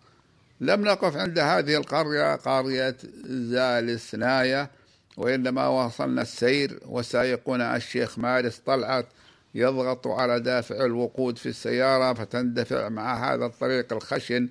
لم 0.61 0.81
نقف 0.81 1.17
عند 1.17 1.39
هذه 1.39 1.77
القرية 1.77 2.35
قرية 2.35 2.97
زالسناية 3.25 4.69
وإنما 5.17 5.67
واصلنا 5.67 6.21
السير 6.21 6.79
وسائقنا 6.85 7.75
الشيخ 7.75 8.19
مارس 8.19 8.57
طلعت 8.57 9.05
يضغط 9.55 10.07
على 10.07 10.39
دافع 10.39 10.85
الوقود 10.85 11.37
في 11.37 11.49
السيارة 11.49 12.13
فتندفع 12.13 12.89
مع 12.89 13.33
هذا 13.33 13.45
الطريق 13.45 13.93
الخشن 13.93 14.49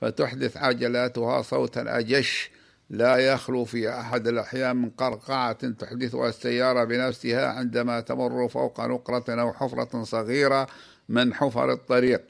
فتحدث 0.00 0.56
عجلاتها 0.56 1.42
صوتا 1.42 1.98
أجش. 1.98 2.50
لا 2.94 3.16
يخلو 3.16 3.64
في 3.64 3.90
أحد 3.90 4.26
الأحيان 4.26 4.76
من 4.76 4.90
قرقعة 4.90 5.70
تحدثها 5.70 6.28
السيارة 6.28 6.84
بنفسها 6.84 7.46
عندما 7.46 8.00
تمر 8.00 8.48
فوق 8.48 8.80
نقرة 8.80 9.24
أو 9.28 9.52
حفرة 9.52 10.02
صغيرة 10.02 10.66
من 11.08 11.34
حفر 11.34 11.72
الطريق. 11.72 12.22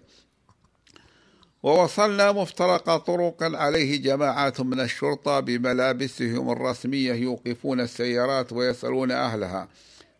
ووصلنا 1.62 2.32
مفترق 2.32 2.96
طرق 2.96 3.42
عليه 3.42 4.02
جماعات 4.02 4.60
من 4.60 4.80
الشرطة 4.80 5.40
بملابسهم 5.40 6.50
الرسمية 6.50 7.12
يوقفون 7.12 7.80
السيارات 7.80 8.52
ويسألون 8.52 9.10
أهلها 9.10 9.68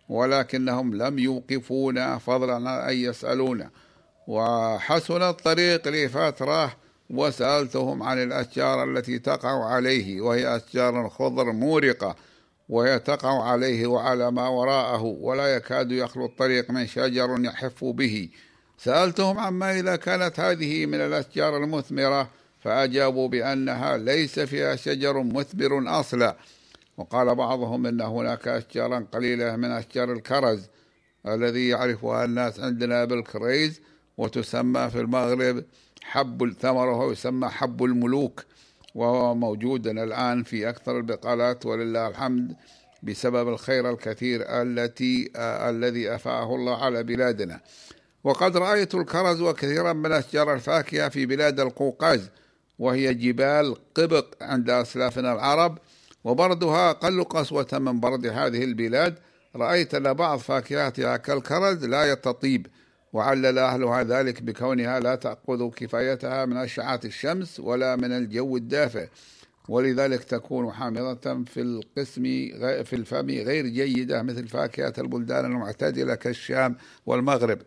ولكنهم 0.09 0.95
لم 0.95 1.19
يوقفونا 1.19 2.19
فضلا 2.19 2.55
عن 2.55 2.67
أن 2.67 2.97
يسألونا 2.97 3.71
وحسن 4.27 5.23
الطريق 5.23 5.89
لفترة 5.89 6.84
وسألتهم 7.11 8.03
عن 8.03 8.23
الأشجار 8.23 8.85
التي 8.85 9.19
تقع 9.19 9.65
عليه 9.65 10.21
وهي 10.21 10.57
أشجار 10.57 11.09
خضر 11.09 11.53
مورقة 11.53 12.17
وهي 12.69 12.99
تقع 12.99 13.43
عليه 13.43 13.87
وعلى 13.87 14.31
ما 14.31 14.49
وراءه 14.49 15.03
ولا 15.03 15.57
يكاد 15.57 15.93
يخلو 15.93 16.27
الطريق 16.27 16.71
من 16.71 16.87
شجر 16.87 17.37
يحف 17.41 17.85
به. 17.85 18.29
سألتهم 18.79 19.39
عما 19.39 19.79
إذا 19.79 19.97
كانت 19.97 20.41
هذه 20.41 20.87
من 20.87 21.01
الأشجار 21.01 21.57
المثمرة 21.57 22.31
فأجابوا 22.61 23.29
بأنها 23.29 23.97
ليس 23.97 24.41
فيها 24.41 24.77
شجر 24.77 25.23
مثمر 25.23 26.01
أصلا. 26.01 26.37
وقال 26.97 27.35
بعضهم 27.35 27.87
إن 27.87 28.01
هناك 28.01 28.49
أشجارا 28.49 29.07
قليلة 29.13 29.57
من 29.57 29.71
أشجار 29.71 30.13
الكرز 30.13 30.69
الذي 31.27 31.69
يعرفها 31.69 32.25
الناس 32.25 32.61
عندنا 32.61 33.05
بالكريز 33.05 33.81
وتسمى 34.17 34.91
في 34.91 35.01
المغرب 35.01 35.65
حب 36.05 36.53
ثمره 36.61 37.13
يسمى 37.13 37.49
حب 37.49 37.85
الملوك 37.85 38.45
وهو 38.95 39.35
موجود 39.35 39.87
الآن 39.87 40.43
في 40.43 40.69
أكثر 40.69 40.97
البقالات 40.97 41.67
ولله 41.67 42.09
الحمد 42.09 42.57
بسبب 43.03 43.49
الخير 43.49 43.91
الكثير 43.91 44.45
التي 44.63 45.31
آه 45.37 45.71
الذي 45.71 46.15
أفاءه 46.15 46.55
الله 46.55 46.85
على 46.85 47.03
بلادنا. 47.03 47.61
وقد 48.25 48.57
رأيت 48.57 48.95
الكرز 48.95 49.41
وكثيرا 49.41 49.93
من 49.93 50.13
أشجار 50.13 50.55
الفاكهة 50.55 51.09
في 51.09 51.27
بلاد 51.27 51.61
القوقاز 51.61 52.31
وهي 52.79 53.15
جبال 53.15 53.77
قبق 53.95 54.27
عند 54.41 54.71
أسلافنا 54.71 55.33
العرب 55.33 55.79
وبردها 56.25 56.91
أقل 56.91 57.25
قسوة 57.25 57.69
من 57.73 58.01
برد 58.01 58.27
هذه 58.27 58.65
البلاد. 58.65 59.19
رأيت 59.57 59.95
أن 59.95 60.13
بعض 60.13 60.39
فاكهاتها 60.39 61.17
كالكرز 61.17 61.85
لا 61.85 62.13
يتطيب. 62.13 62.67
وعلل 63.15 63.59
أهلها 63.59 64.03
ذلك 64.03 64.43
بكونها 64.43 65.01
لا 65.01 65.15
تأخذ 65.15 65.71
كفايتها 65.71 66.45
من 66.45 66.57
أشعة 66.57 67.01
الشمس 67.05 67.61
ولا 67.61 67.97
من 67.97 68.13
الجو 68.13 68.57
الدافئ. 68.57 69.09
ولذلك 69.69 70.25
تكون 70.25 70.73
حامضة 70.73 71.45
في 71.45 71.61
القسم 71.61 72.23
في 72.85 72.93
الفم 72.93 73.31
غير 73.31 73.67
جيدة 73.67 74.23
مثل 74.23 74.49
فاكهة 74.49 74.93
البلدان 74.99 75.45
المعتدلة 75.45 76.15
كالشام 76.15 76.77
والمغرب 77.07 77.59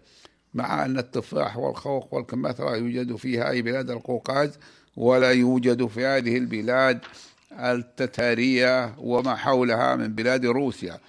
مع 0.54 0.86
أن 0.86 0.98
التفاح 0.98 1.58
والخوخ 1.58 2.14
والكمثرى 2.14 2.80
يوجد 2.80 3.16
فيها 3.16 3.50
أي 3.50 3.62
بلاد 3.62 3.90
القوقاز 3.90 4.60
ولا 4.98 5.32
يوجد 5.32 5.86
في 5.86 6.06
هذه 6.06 6.38
البلاد 6.38 7.00
التتارية 7.52 8.96
وما 8.98 9.36
حولها 9.36 9.96
من 9.96 10.08
بلاد 10.08 10.46
روسيا. 10.46 11.00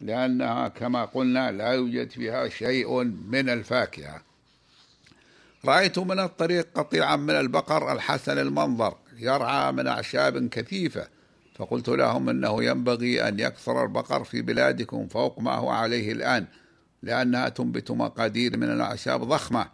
لأنها 0.00 0.68
كما 0.68 1.04
قلنا 1.04 1.52
لا 1.52 1.68
يوجد 1.68 2.10
فيها 2.10 2.48
شيء 2.48 3.04
من 3.04 3.48
الفاكهة. 3.48 4.22
رأيت 5.64 5.98
من 5.98 6.18
الطريق 6.18 6.68
قطيعا 6.74 7.16
من 7.16 7.34
البقر 7.34 7.92
الحسن 7.92 8.38
المنظر 8.38 8.96
يرعى 9.18 9.72
من 9.72 9.86
أعشاب 9.86 10.48
كثيفة. 10.48 11.08
فقلت 11.54 11.88
لهم 11.88 12.28
إنه 12.28 12.64
ينبغي 12.64 13.28
أن 13.28 13.40
يكثر 13.40 13.84
البقر 13.84 14.24
في 14.24 14.42
بلادكم 14.42 15.08
فوق 15.08 15.40
ما 15.40 15.54
هو 15.54 15.70
عليه 15.70 16.12
الآن 16.12 16.46
لأنها 17.02 17.48
تنبت 17.48 17.90
مقادير 17.90 18.56
من 18.56 18.70
الأعشاب 18.70 19.24
ضخمة. 19.24 19.68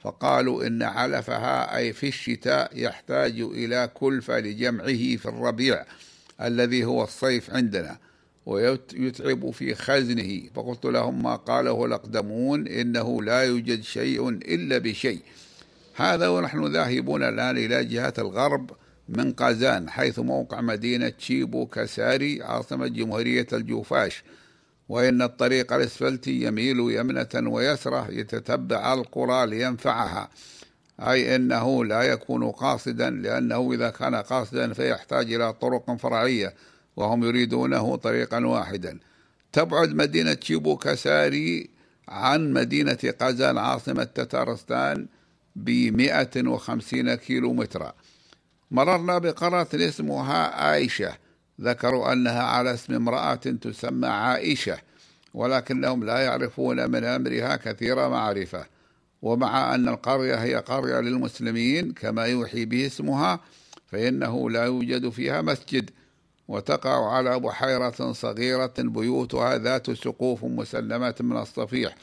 فقالوا 0.00 0.66
إن 0.66 0.82
علفها 0.82 1.76
أي 1.76 1.92
في 1.92 2.08
الشتاء 2.08 2.70
يحتاج 2.74 3.40
إلى 3.40 3.90
كلفة 3.94 4.38
لجمعه 4.38 5.16
في 5.16 5.26
الربيع 5.26 5.84
الذي 6.40 6.84
هو 6.84 7.04
الصيف 7.04 7.50
عندنا. 7.50 7.98
ويتعب 8.46 9.50
في 9.50 9.74
خزنه. 9.74 10.42
فقلت 10.54 10.84
لهم 10.84 11.22
ما 11.22 11.36
قاله 11.36 11.84
الأقدمون 11.84 12.68
إنه 12.68 13.22
لا 13.22 13.42
يوجد 13.42 13.82
شيء 13.82 14.28
إلا 14.28 14.78
بشيء. 14.78 15.20
هذا 15.94 16.28
ونحن 16.28 16.72
ذاهبون 16.72 17.22
الآن 17.22 17.56
إلى 17.56 17.84
جهة 17.84 18.14
الغرب 18.18 18.70
من 19.08 19.32
قازان 19.32 19.90
حيث 19.90 20.18
موقع 20.18 20.60
مدينة 20.60 21.12
شيبو 21.18 21.66
كساري 21.66 22.42
عاصمة 22.42 22.86
جمهورية 22.86 23.46
الجوفاش. 23.52 24.24
وإن 24.88 25.22
الطريق 25.22 25.72
الإسفلتي 25.72 26.42
يميل 26.42 26.78
يمنة 26.78 27.50
ويسرة 27.50 28.10
يتتبع 28.10 28.94
القرى 28.94 29.46
لينفعها. 29.46 30.30
أي 31.00 31.36
أنه 31.36 31.84
لا 31.84 32.02
يكون 32.02 32.50
قاصدا 32.50 33.10
لأنه 33.10 33.72
إذا 33.72 33.90
كان 33.90 34.14
قاصدا 34.14 34.72
فيحتاج 34.72 35.34
إلى 35.34 35.52
طرق 35.52 35.96
فرعية. 35.96 36.54
وهم 36.96 37.24
يريدونه 37.24 37.96
طريقا 37.96 38.46
واحدا. 38.46 38.98
تبعد 39.52 39.94
مدينة 39.94 40.36
شيبو 40.42 40.76
كساري 40.76 41.70
عن 42.08 42.52
مدينة 42.52 42.98
قزان 43.20 43.58
عاصمة 43.58 44.04
تتارستان 44.04 45.06
بمئة 45.56 46.48
وخمسين 46.48 47.14
كيلو 47.14 47.52
مترا 47.52 47.92
مررنا 48.70 49.18
بقرية 49.18 49.68
اسمها 49.88 50.46
عائشة. 50.46 51.16
ذكروا 51.60 52.12
أنها 52.12 52.42
على 52.42 52.74
اسم 52.74 52.94
امرأة 52.94 53.34
تسمى 53.34 54.08
عائشة 54.08 54.78
ولكنهم 55.34 56.04
لا 56.04 56.18
يعرفون 56.18 56.90
من 56.90 57.04
أمرها 57.04 57.56
كثير 57.56 58.08
معرفة. 58.08 58.66
ومع 59.22 59.74
أن 59.74 59.88
القرية 59.88 60.34
هي 60.34 60.54
قرية 60.54 61.00
للمسلمين 61.00 61.92
كما 61.92 62.24
يوحي 62.24 62.64
به 62.64 62.86
اسمها 62.86 63.40
فإنه 63.86 64.50
لا 64.50 64.64
يوجد 64.64 65.08
فيها 65.08 65.42
مسجد. 65.42 65.90
وتقع 66.48 67.12
على 67.12 67.40
بحيرة 67.40 68.12
صغيرة 68.12 68.74
بيوتها 68.78 69.58
ذات 69.58 69.90
سقوف 69.90 70.44
مسلمة 70.44 71.14
من 71.20 71.36
الصفيح 71.36 71.94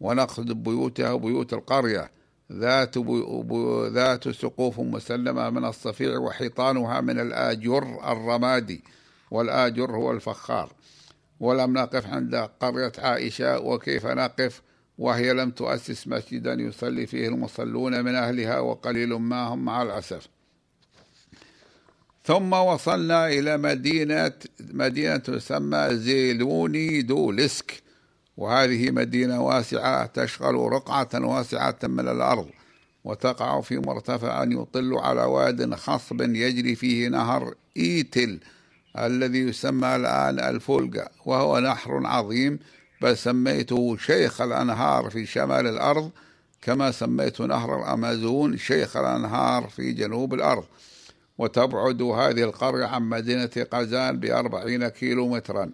ونقصد 0.00 0.52
بيوتها 0.52 1.16
بيوت 1.16 1.52
القرية 1.52 2.10
ذات 2.52 2.98
ذات 3.92 4.28
سقوف 4.28 4.80
مسلمة 4.80 5.50
من 5.50 5.64
الصفيع 5.64 6.18
وحيطانها 6.18 7.00
من 7.00 7.20
الآجر 7.20 8.12
الرمادي 8.12 8.84
والآجر 9.30 9.90
هو 9.96 10.12
الفخار. 10.12 10.72
ولم 11.40 11.72
نقف 11.72 12.06
عند 12.06 12.34
قرية 12.34 12.92
عائشة 12.98 13.58
وكيف 13.58 14.06
نقف؟ 14.06 14.62
وهي 14.98 15.32
لم 15.32 15.50
تؤسس 15.50 16.08
مسجدا 16.08 16.52
يصلي 16.52 17.06
فيه 17.06 17.28
المصلون 17.28 18.04
من 18.04 18.14
أهلها 18.14 18.58
وقليل 18.58 19.14
ما 19.14 19.42
هم 19.42 19.64
مع 19.64 19.82
الأسف. 19.82 20.28
ثم 22.28 22.52
وصلنا 22.52 23.28
إلى 23.28 23.58
مدينة 23.58 24.32
مدينة 24.60 25.16
تسمى 25.16 25.88
زيلوني 25.90 27.02
دولسك 27.02 27.82
وهذه 28.36 28.90
مدينة 28.90 29.40
واسعة 29.42 30.06
تشغل 30.06 30.54
رقعة 30.54 31.08
واسعة 31.14 31.78
من 31.82 32.08
الأرض 32.08 32.48
وتقع 33.04 33.60
في 33.60 33.78
مرتفع 33.78 34.44
يطل 34.44 34.94
على 34.94 35.22
واد 35.22 35.74
خصب 35.74 36.20
يجري 36.20 36.74
فيه 36.74 37.08
نهر 37.08 37.54
إيتل 37.76 38.40
الذي 38.98 39.38
يسمى 39.38 39.96
الآن 39.96 40.38
الفولجا 40.38 41.08
وهو 41.26 41.58
نهر 41.58 42.06
عظيم 42.06 42.58
بل 43.02 43.16
سميته 43.16 43.96
شيخ 43.96 44.40
الأنهار 44.40 45.10
في 45.10 45.26
شمال 45.26 45.66
الأرض 45.66 46.10
كما 46.62 46.90
سميت 46.90 47.40
نهر 47.40 47.80
الأمازون 47.80 48.56
شيخ 48.56 48.96
الأنهار 48.96 49.68
في 49.68 49.92
جنوب 49.92 50.34
الأرض. 50.34 50.64
وتبعد 51.38 52.02
هذه 52.02 52.42
القرية 52.42 52.86
عن 52.86 53.02
مدينة 53.02 53.50
قزان 53.70 54.20
بأربعين 54.20 54.88
كيلو 54.88 55.28
مترا 55.28 55.70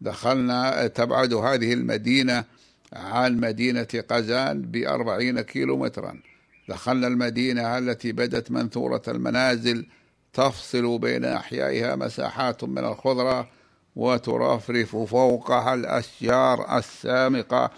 دخلنا 0.00 0.86
تبعد 0.86 1.34
هذه 1.34 1.72
المدينة 1.72 2.44
عن 2.92 3.40
مدينة 3.40 3.88
قزان 4.10 4.62
بأربعين 4.62 5.40
كيلو 5.40 5.76
مترا 5.76 6.20
دخلنا 6.68 7.06
المدينة 7.06 7.78
التي 7.78 8.12
بدت 8.12 8.50
منثورة 8.50 9.02
المنازل 9.08 9.86
تفصل 10.32 10.98
بين 10.98 11.24
أحيائها 11.24 11.96
مساحات 11.96 12.64
من 12.64 12.84
الخضرة 12.84 13.48
وترفرف 13.96 14.96
فوقها 14.96 15.74
الأشجار 15.74 16.78
السامقة 16.78 17.70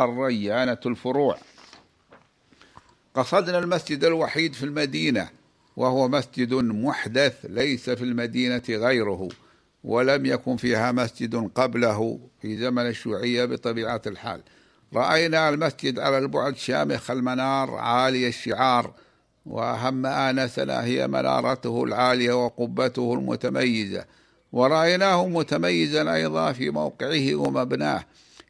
الريانة 0.00 0.78
الفروع. 0.86 1.38
قصدنا 3.14 3.58
المسجد 3.58 4.04
الوحيد 4.04 4.54
في 4.54 4.64
المدينة. 4.64 5.39
وهو 5.80 6.08
مسجد 6.08 6.54
محدث 6.54 7.34
ليس 7.44 7.90
في 7.90 8.04
المدينة 8.04 8.62
غيره 8.68 9.28
ولم 9.84 10.26
يكن 10.26 10.56
فيها 10.56 10.92
مسجد 10.92 11.50
قبله 11.54 12.18
في 12.42 12.56
زمن 12.56 12.86
الشيوعية 12.86 13.44
بطبيعة 13.44 14.02
الحال. 14.06 14.42
رأينا 14.94 15.48
المسجد 15.48 15.98
على 15.98 16.18
البعد 16.18 16.56
شامخ 16.56 17.10
المنار 17.10 17.70
عالي 17.70 18.28
الشعار 18.28 18.92
وأهم 19.46 20.06
آنسنا 20.06 20.84
هي 20.84 21.08
منارته 21.08 21.84
العالية 21.84 22.44
وقبته 22.44 23.14
المتميزة. 23.14 24.04
ورأيناه 24.52 25.28
متميزا 25.28 26.14
أيضا 26.14 26.52
في 26.52 26.70
موقعه 26.70 27.34
ومبناه 27.34 28.04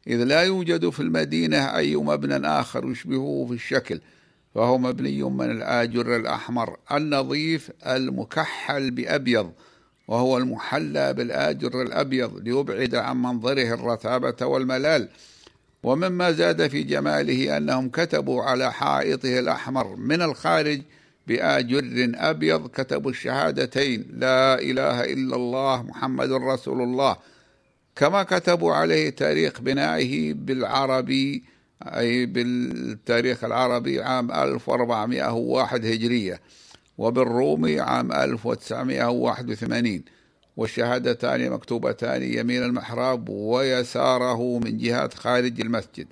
إذ 0.07 0.23
لا 0.23 0.41
يوجد 0.41 0.89
في 0.89 0.99
المدينة 0.99 1.77
أي 1.77 1.95
مبنى 1.95 2.47
آخر 2.47 2.91
يشبهه 2.91 3.45
في 3.49 3.53
الشكل. 3.53 4.01
فهو 4.55 4.77
مبني 4.77 5.23
من 5.23 5.51
الآجر 5.51 6.15
الأحمر 6.15 6.77
النظيف 6.91 7.71
المكحل 7.87 8.91
بأبيض 8.91 9.51
وهو 10.07 10.37
المحلى 10.37 11.13
بالآجر 11.13 11.81
الأبيض 11.81 12.37
ليبعد 12.37 12.95
عن 12.95 13.21
منظره 13.21 13.73
الرثابة 13.73 14.45
والملال. 14.45 15.09
ومما 15.83 16.31
زاد 16.31 16.67
في 16.67 16.83
جماله 16.83 17.57
أنهم 17.57 17.89
كتبوا 17.89 18.43
على 18.43 18.73
حائطه 18.73 19.39
الأحمر 19.39 19.95
من 19.95 20.21
الخارج 20.21 20.81
بآجر 21.27 22.11
أبيض 22.15 22.67
كتبوا 22.67 23.11
الشهادتين 23.11 24.05
لا 24.13 24.59
إله 24.59 25.03
إلا 25.03 25.35
الله 25.35 25.83
محمد 25.83 26.31
رسول 26.31 26.81
الله. 26.81 27.17
كما 27.95 28.23
كتبوا 28.23 28.73
عليه 28.73 29.09
تاريخ 29.09 29.61
بنائه 29.61 30.33
بالعربي 30.33 31.43
أي 31.83 32.25
بالتاريخ 32.25 33.43
العربي 33.43 34.01
عام 34.01 34.31
1401 34.31 35.85
هجرية 35.85 36.41
وبالرومي 36.97 37.79
عام 37.79 38.11
1981 38.11 40.03
والشهادتان 40.57 41.49
مكتوبتان 41.49 42.23
يمين 42.23 42.63
المحراب 42.63 43.29
ويساره 43.29 44.59
من 44.59 44.77
جهة 44.77 45.09
خارج 45.15 45.61
المسجد. 45.61 46.07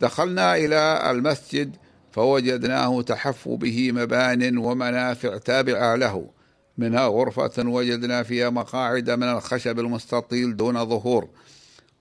دخلنا 0.00 0.56
إلى 0.56 1.10
المسجد 1.10 1.76
فوجدناه 2.12 3.02
تحف 3.02 3.48
به 3.48 3.92
مبان 3.92 4.58
ومنافع 4.58 5.38
تابعة 5.38 5.96
له. 5.96 6.30
منها 6.78 7.06
غرفة 7.06 7.68
وجدنا 7.68 8.22
فيها 8.22 8.50
مقاعد 8.50 9.10
من 9.10 9.28
الخشب 9.28 9.78
المستطيل 9.78 10.56
دون 10.56 10.84
ظهور. 10.84 11.28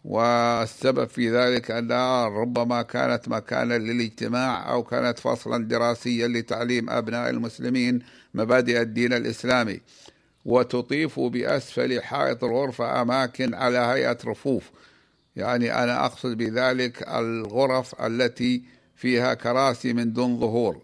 والسبب 0.03 1.07
في 1.07 1.31
ذلك 1.31 1.71
أنها 1.71 2.27
ربما 2.27 2.81
كانت 2.81 3.29
مكانا 3.29 3.77
للاجتماع 3.77 4.71
أو 4.71 4.83
كانت 4.83 5.19
فصلا 5.19 5.67
دراسيا 5.67 6.27
لتعليم 6.27 6.89
أبناء 6.89 7.29
المسلمين 7.29 7.99
مبادئ 8.33 8.81
الدين 8.81 9.13
الإسلامي. 9.13 9.81
وتطيف 10.45 11.19
بأسفل 11.19 12.01
حائط 12.01 12.43
الغرفة 12.43 13.01
أماكن 13.01 13.53
على 13.53 13.77
هيئة 13.77 14.17
رفوف. 14.25 14.63
يعني 15.35 15.83
أنا 15.83 16.05
أقصد 16.05 16.37
بذلك 16.37 17.07
الغرف 17.07 18.01
التي 18.01 18.63
فيها 18.95 19.33
كراسي 19.33 19.93
من 19.93 20.13
دون 20.13 20.39
ظهور. 20.39 20.81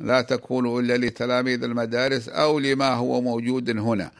لا 0.00 0.20
تكون 0.20 0.80
إلا 0.80 1.06
لتلاميذ 1.06 1.62
المدارس 1.62 2.28
أو 2.28 2.58
لما 2.58 2.94
هو 2.94 3.20
موجود 3.20 3.70
هنا. 3.70 4.10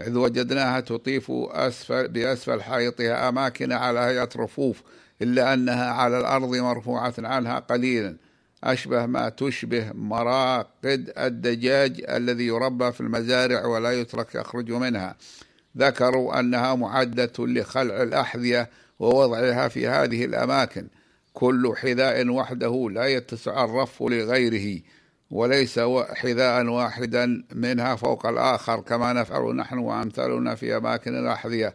إذ 0.00 0.16
وجدناها 0.16 0.80
تطيف 0.80 1.30
أسفل 1.50 2.08
بأسفل 2.08 2.62
حائطها 2.62 3.28
أماكن 3.28 3.72
على 3.72 4.00
هيئة 4.00 4.28
رفوف 4.36 4.82
إلا 5.22 5.54
أنها 5.54 5.90
على 5.90 6.18
الأرض 6.18 6.56
مرفوعة 6.56 7.14
عنها 7.18 7.58
قليلا. 7.58 8.16
أشبه 8.64 9.06
ما 9.06 9.28
تشبه 9.28 9.92
مراقد 9.92 11.12
الدجاج 11.18 12.04
الذي 12.08 12.46
يربى 12.46 12.92
في 12.92 13.00
المزارع 13.00 13.66
ولا 13.66 13.92
يترك 13.92 14.34
يخرج 14.34 14.72
منها. 14.72 15.16
ذكروا 15.78 16.40
أنها 16.40 16.74
معدة 16.74 17.32
لخلع 17.38 18.02
الأحذية 18.02 18.70
ووضعها 18.98 19.68
في 19.68 19.88
هذه 19.88 20.24
الأماكن. 20.24 20.88
كل 21.32 21.74
حذاء 21.76 22.28
وحده 22.28 22.88
لا 22.90 23.06
يتسع 23.06 23.64
الرف 23.64 24.02
لغيره. 24.02 24.80
وليس 25.30 25.80
حذاء 26.14 26.66
واحدا 26.66 27.44
منها 27.54 27.96
فوق 27.96 28.26
الآخر 28.26 28.80
كما 28.80 29.12
نفعل 29.12 29.56
نحن 29.56 29.78
وأمثالنا 29.78 30.54
في 30.54 30.76
أماكن 30.76 31.18
الأحذية 31.18 31.74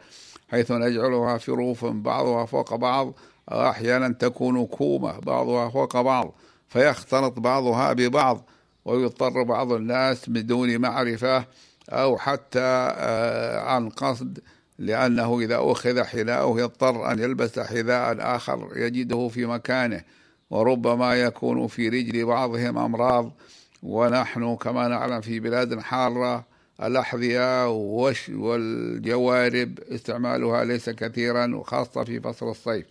حيث 0.50 0.72
نجعلها 0.72 1.38
في 1.38 1.52
روف 1.52 1.86
بعضها 1.86 2.46
فوق 2.46 2.76
بعض 2.76 3.14
أحيانا 3.50 4.10
تكون 4.10 4.66
كومة 4.66 5.20
بعضها 5.20 5.70
فوق 5.70 6.02
بعض 6.02 6.36
فيختلط 6.68 7.40
بعضها 7.40 7.94
ببعض 7.94 8.50
ويضطر 8.86 9.44
بعض 9.44 9.72
الناس 9.72 10.30
بدون 10.30 10.78
معرفة 10.78 11.46
أو 11.90 12.18
حتى 12.18 12.60
آه، 12.98 13.60
عن 13.60 13.90
قصد 13.90 14.40
لأنه 14.80 15.40
إذا 15.40 15.58
أخذ 15.60 16.04
حذاؤه 16.04 16.60
يضطر 16.60 17.12
أن 17.12 17.20
يلبس 17.20 17.60
حذاء 17.60 18.36
آخر 18.36 18.70
يجده 18.76 19.28
في 19.28 19.46
مكانه. 19.46 20.02
وربما 20.50 21.16
يكون 21.16 21.68
في 21.68 21.90
رجل 21.90 22.26
بعضهم 22.26 22.78
أمراض 22.78 23.32
ونحن 23.84 24.56
كما 24.56 24.88
نعلم 24.88 25.22
في 25.22 25.40
بلاد 25.40 25.80
حارة 25.80 26.46
الأحذية 26.84 27.70
والجوارب 28.30 29.80
استعمالها 29.80 30.64
ليس 30.64 30.90
كثيرا 30.90 31.56
وخاصة 31.56 32.04
في 32.04 32.20
فصل 32.20 32.50
الصيف. 32.50 32.86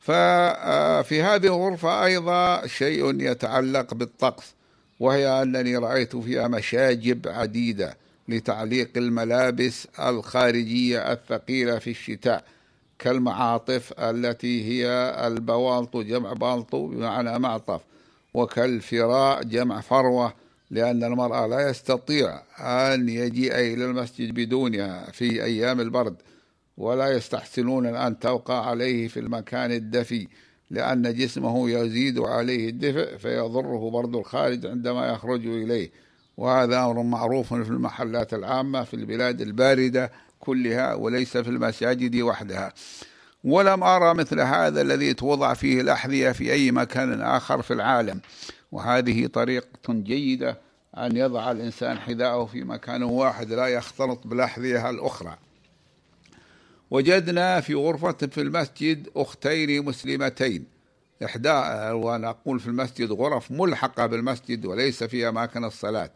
ففي 0.00 1.22
هذه 1.22 1.46
الغرفة 1.46 2.04
أيضا 2.04 2.66
شيء 2.66 3.20
يتعلق 3.20 3.94
بالطقس 3.94 4.54
وهي 5.00 5.42
أنني 5.42 5.76
رأيت 5.76 6.16
فيها 6.16 6.48
مشاجب 6.48 7.28
عديدة 7.28 7.96
لتعليق 8.28 8.90
الملابس 8.96 9.86
الخارجية 10.00 11.12
الثقيلة 11.12 11.78
في 11.78 11.90
الشتاء. 11.90 12.44
كالمعاطف 12.98 13.92
التي 13.98 14.64
هي 14.64 14.86
البوالط 15.26 15.96
جمع 15.96 16.32
بالطو 16.32 16.86
بمعنى 16.86 17.38
معطف 17.38 17.80
وكالفراء 18.34 19.42
جمع 19.42 19.80
فروة 19.80 20.32
لأن 20.70 21.04
المرأة 21.04 21.46
لا 21.46 21.70
يستطيع 21.70 22.42
أن 22.58 23.08
يجيء 23.08 23.54
إلى 23.54 23.84
المسجد 23.84 24.34
بدونها 24.34 25.10
في 25.10 25.44
أيام 25.44 25.80
البرد 25.80 26.16
ولا 26.76 27.10
يستحسنون 27.12 27.86
أن 27.86 28.18
توقع 28.18 28.66
عليه 28.66 29.08
في 29.08 29.20
المكان 29.20 29.72
الدفي 29.72 30.28
لأن 30.70 31.14
جسمه 31.14 31.70
يزيد 31.70 32.18
عليه 32.18 32.68
الدفء 32.68 33.16
فيضره 33.16 33.90
برد 33.90 34.16
الخارج 34.16 34.66
عندما 34.66 35.06
يخرج 35.06 35.46
إليه. 35.46 35.90
وهذا 36.36 36.84
أمر 36.84 37.02
معروف 37.02 37.54
في 37.54 37.70
المحلات 37.70 38.34
العامة 38.34 38.84
في 38.84 38.94
البلاد 38.94 39.40
الباردة 39.40 40.12
كلها 40.46 40.94
وليس 40.94 41.36
في 41.36 41.48
المساجد 41.50 42.16
وحدها. 42.16 42.72
ولم 43.44 43.82
أرى 43.82 44.14
مثل 44.14 44.40
هذا 44.40 44.80
الذي 44.80 45.14
توضع 45.14 45.54
فيه 45.54 45.80
الأحذية 45.80 46.32
في 46.32 46.52
أي 46.52 46.70
مكان 46.70 47.22
آخر 47.22 47.62
في 47.62 47.72
العالم. 47.72 48.20
وهذه 48.72 49.26
طريقة 49.26 49.66
جيدة 49.88 50.58
أن 50.96 51.16
يضع 51.16 51.50
الإنسان 51.50 51.98
حذاءه 51.98 52.44
في 52.44 52.64
مكان 52.64 53.02
واحد 53.02 53.52
لا 53.52 53.66
يختلط 53.66 54.26
بالأحذية 54.26 54.90
الأخرى. 54.90 55.36
وجدنا 56.90 57.60
في 57.60 57.74
غرفة 57.74 58.12
في 58.12 58.40
المسجد 58.40 59.08
أختين 59.16 59.84
مسلمتين. 59.84 60.64
إحدى 61.24 61.48
وأنا 61.92 62.28
أقول 62.30 62.60
في 62.60 62.66
المسجد 62.66 63.12
غرف 63.12 63.50
ملحقة 63.50 64.06
بالمسجد 64.06 64.66
وليس 64.66 65.04
في 65.04 65.28
أماكن 65.28 65.64
الصلاة. 65.64 66.10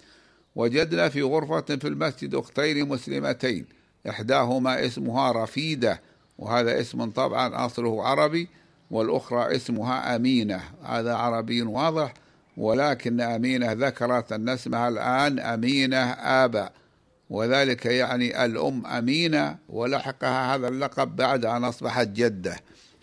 وجدنا 0.56 1.08
في 1.08 1.22
غرفة 1.22 1.76
في 1.76 1.88
المسجد 1.88 2.34
أختين 2.34 2.88
مسلمتين. 2.88 3.79
إحداهما 4.08 4.86
اسمها 4.86 5.44
رفيدة 5.44 6.00
وهذا 6.38 6.80
اسم 6.80 7.10
طبعا 7.10 7.66
أصله 7.66 8.04
عربي 8.08 8.48
والأخرى 8.90 9.56
اسمها 9.56 10.16
أمينة. 10.16 10.62
هذا 10.84 11.14
عربي 11.14 11.62
واضح 11.62 12.14
ولكن 12.56 13.20
أمينة 13.20 13.72
ذكرت 13.72 14.32
أن 14.32 14.48
اسمها 14.48 14.88
الآن 14.88 15.38
أمينة 15.38 16.10
آبا 16.12 16.70
وذلك 17.30 17.86
يعني 17.86 18.44
الأم 18.44 18.86
أمينة 18.86 19.56
ولحقها 19.68 20.54
هذا 20.54 20.68
اللقب 20.68 21.16
بعد 21.16 21.44
أن 21.44 21.64
أصبحت 21.64 22.08
جدة. 22.08 22.56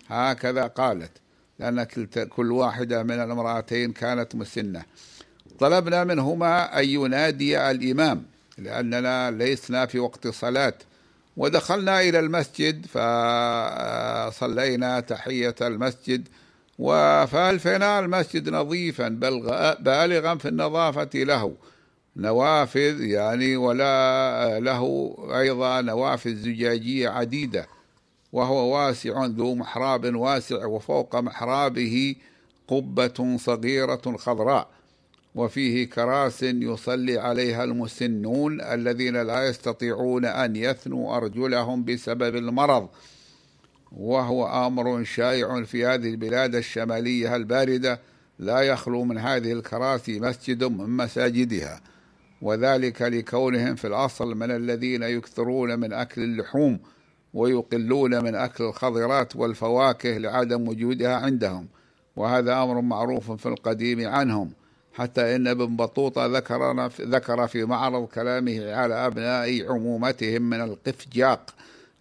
هكذا 0.07 0.67
قالت 0.67 1.11
لأن 1.59 1.83
كل 2.29 2.51
واحدة 2.51 3.03
من 3.03 3.19
المرأتين 3.19 3.91
كانت 3.91 4.35
مسنة. 4.35 4.83
طلبنا 5.59 6.03
منهما 6.03 6.79
أن 6.79 6.89
ينادي 6.89 7.71
الإمام. 7.71 8.23
لأننا 8.57 9.31
لسنا 9.31 9.85
في 9.85 9.99
وقت 9.99 10.27
صلاة. 10.27 10.73
ودخلنا 11.37 12.01
إلى 12.01 12.19
المسجد 12.19 12.85
فصلينا 12.85 14.99
تحية 14.99 15.55
المسجد 15.61 16.27
فألفينا 17.27 17.99
المسجد 17.99 18.49
نظيفا 18.49 19.07
بل 19.07 19.41
بالغا 19.79 20.35
في 20.35 20.47
النظافة 20.47 21.09
له. 21.15 21.55
نوافذ 22.15 23.01
يعني 23.01 23.57
ولا 23.57 24.59
له 24.59 25.15
أيضا 25.39 25.81
نوافذ 25.81 26.35
زجاجية 26.35 27.09
عديدة 27.09 27.67
وهو 28.33 28.75
واسع 28.75 29.25
ذو 29.25 29.55
محراب 29.55 30.15
واسع 30.15 30.65
وفوق 30.65 31.15
محرابه 31.15 32.15
قبة 32.67 33.37
صغيرة 33.37 34.17
خضراء. 34.17 34.69
وفيه 35.37 35.89
كراس 35.89 36.43
يصلي 36.43 37.17
عليها 37.17 37.63
المسنون 37.63 38.61
الذين 38.61 39.21
لا 39.21 39.47
يستطيعون 39.47 40.25
أن 40.25 40.55
يثنوا 40.55 41.17
أرجلهم 41.17 41.83
بسبب 41.83 42.35
المرض. 42.35 42.89
وهو 43.91 44.67
أمر 44.67 45.03
شائع 45.03 45.63
في 45.63 45.85
هذه 45.85 46.09
البلاد 46.09 46.55
الشمالية 46.55 47.35
الباردة 47.35 47.99
لا 48.39 48.61
يخلو 48.61 49.03
من 49.03 49.17
هذه 49.17 49.51
الكراسي 49.51 50.19
مسجد 50.19 50.63
من 50.63 50.89
مساجدها. 50.89 51.81
وذلك 52.41 53.01
لكونهم 53.01 53.75
في 53.75 53.87
الأصل 53.87 54.35
من 54.35 54.51
الذين 54.51 55.03
يكثرون 55.03 55.79
من 55.79 55.93
أكل 55.93 56.21
اللحوم 56.23 56.79
ويقلون 57.33 58.23
من 58.23 58.35
أكل 58.35 58.63
الخضرات 58.63 59.35
والفواكه 59.35 60.17
لعدم 60.17 60.67
وجودها 60.67 61.15
عندهم. 61.15 61.67
وهذا 62.15 62.63
أمر 62.63 62.81
معروف 62.81 63.31
في 63.31 63.45
القديم 63.45 64.07
عنهم. 64.07 64.51
حتى 64.97 65.35
إن 65.35 65.47
ابن 65.47 65.75
بطوطة 65.75 66.25
ذكر 66.25 66.87
ذكر 67.01 67.47
في 67.47 67.65
معرض 67.65 68.07
كلامه 68.07 68.73
على 68.73 68.93
أبناء 68.93 69.71
عمومتهم 69.71 70.41
من 70.41 70.61
القفجاق 70.61 71.53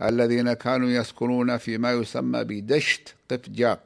الذين 0.02 0.52
كانوا 0.52 0.88
يسكنون 0.88 1.56
فيما 1.56 1.92
يسمى 1.92 2.44
بدشت 2.44 3.14
قفجاق 3.30 3.80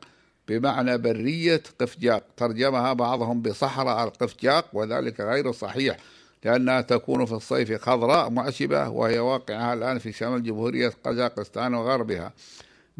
بمعنى 0.48 0.98
برية 0.98 1.62
قفجاق. 1.80 2.22
ترجمها 2.36 2.92
بعضهم 2.92 3.42
بصحراء 3.42 4.04
القفجاق 4.04 4.64
وذلك 4.72 5.20
غير 5.20 5.52
صحيح 5.52 5.96
لأنها 6.44 6.80
تكون 6.80 7.24
في 7.24 7.32
الصيف 7.32 7.82
خضراء 7.82 8.30
معشبة 8.30 8.88
وهي 8.88 9.18
واقعة 9.18 9.72
الآن 9.72 9.98
في 9.98 10.12
شمال 10.12 10.42
جمهورية 10.42 10.92
قزاقستان 11.04 11.74
وغربها. 11.74 12.32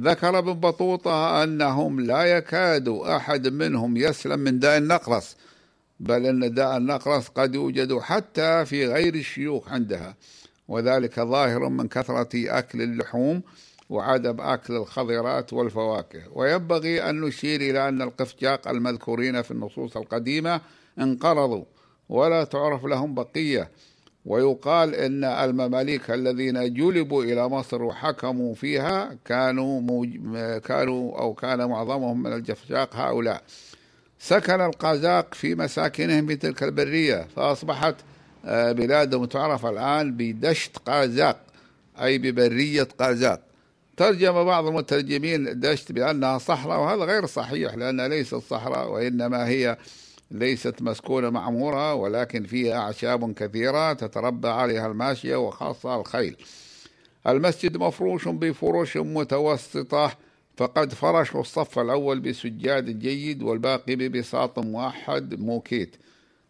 ذكر 0.00 0.38
ابن 0.38 0.52
بطوطة 0.52 1.42
أنهم 1.42 2.00
لا 2.00 2.22
يكاد 2.24 2.88
أحد 2.88 3.48
منهم 3.48 3.96
يسلم 3.96 4.38
من 4.38 4.58
داء 4.58 4.78
النقرس 4.78 5.36
بل 6.00 6.26
أن 6.26 6.54
داء 6.54 6.76
النقرس 6.76 7.28
قد 7.28 7.54
يوجد 7.54 7.98
حتى 7.98 8.64
في 8.64 8.86
غير 8.86 9.14
الشيوخ 9.14 9.68
عندها. 9.68 10.16
وذلك 10.68 11.20
ظاهر 11.20 11.68
من 11.68 11.88
كثرة 11.88 12.28
أكل 12.34 12.82
اللحوم 12.82 13.42
وعدم 13.90 14.40
أكل 14.40 14.76
الخضرات 14.76 15.52
والفواكه. 15.52 16.22
وينبغي 16.32 17.10
أن 17.10 17.20
نشير 17.20 17.60
إلى 17.60 17.88
أن 17.88 18.02
القفجاق 18.02 18.68
المذكورين 18.68 19.42
في 19.42 19.50
النصوص 19.50 19.96
القديمة 19.96 20.60
انقرضوا 20.98 21.64
ولا 22.08 22.44
تعرف 22.44 22.84
لهم 22.84 23.14
بقية. 23.14 23.70
ويقال 24.24 24.94
إن 24.94 25.24
المماليك 25.24 26.10
الذين 26.10 26.74
جلبوا 26.74 27.24
إلى 27.24 27.48
مصر 27.48 27.82
وحكموا 27.82 28.54
فيها 28.54 29.16
كانوا 29.24 29.80
موج... 29.80 30.08
كانوا 30.64 31.18
أو 31.18 31.34
كان 31.34 31.68
معظمهم 31.68 32.22
من 32.22 32.32
الجفشاق 32.32 32.96
هؤلاء. 32.96 33.42
سكن 34.22 34.60
القازاق 34.60 35.34
في 35.34 35.54
مساكنهم 35.54 36.26
في 36.26 36.36
تلك 36.36 36.62
البرية 36.62 37.26
فأصبحت 37.36 37.94
آه، 38.44 38.72
بلادهم 38.72 39.24
تعرف 39.24 39.66
الآن 39.66 40.16
بدشت 40.16 40.78
قازاق 40.78 41.40
أي 42.02 42.18
ببرية 42.18 42.88
قازاق 42.98 43.40
ترجم 43.96 44.44
بعض 44.44 44.66
المترجمين 44.66 45.60
دشت 45.60 45.92
بأنها 45.92 46.38
صحراء 46.38 46.80
وهذا 46.80 47.04
غير 47.04 47.26
صحيح 47.26 47.74
لأنها 47.74 48.08
ليست 48.08 48.34
صحراء 48.34 48.90
وإنما 48.90 49.48
هي 49.48 49.76
ليست 50.30 50.82
مسكونة 50.82 51.30
معمورة 51.30 51.94
ولكن 51.94 52.44
فيها 52.44 52.78
أعشاب 52.78 53.34
كثيرة 53.34 53.92
تتربى 53.92 54.48
عليها 54.48 54.86
الماشية 54.86 55.36
وخاصة 55.36 56.00
الخيل. 56.00 56.36
المسجد 57.26 57.76
مفروش 57.76 58.28
بفرش 58.28 58.96
متوسطة 58.96 60.12
فقد 60.60 60.94
فرشوا 60.94 61.40
الصف 61.40 61.78
الأول 61.78 62.20
بسجاد 62.20 62.98
جيد 62.98 63.42
والباقي 63.42 63.96
ببساط 63.96 64.58
موحد 64.58 65.40
موكيت. 65.40 65.96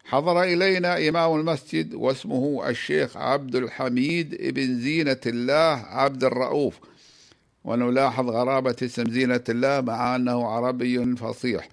حضر 0.05 0.43
إلينا 0.43 1.09
إمام 1.09 1.39
المسجد 1.39 1.93
واسمه 1.93 2.69
الشيخ 2.69 3.17
عبد 3.17 3.55
الحميد 3.55 4.33
ابن 4.33 4.79
زينة 4.79 5.19
الله 5.25 5.85
عبد 5.87 6.23
الرؤوف. 6.23 6.79
ونلاحظ 7.63 8.29
غرابة 8.29 8.75
اسم 8.83 9.11
زينة 9.11 9.43
الله 9.49 9.81
مع 9.81 10.15
أنه 10.15 10.47
عربي 10.47 11.15
فصيح. 11.15 11.69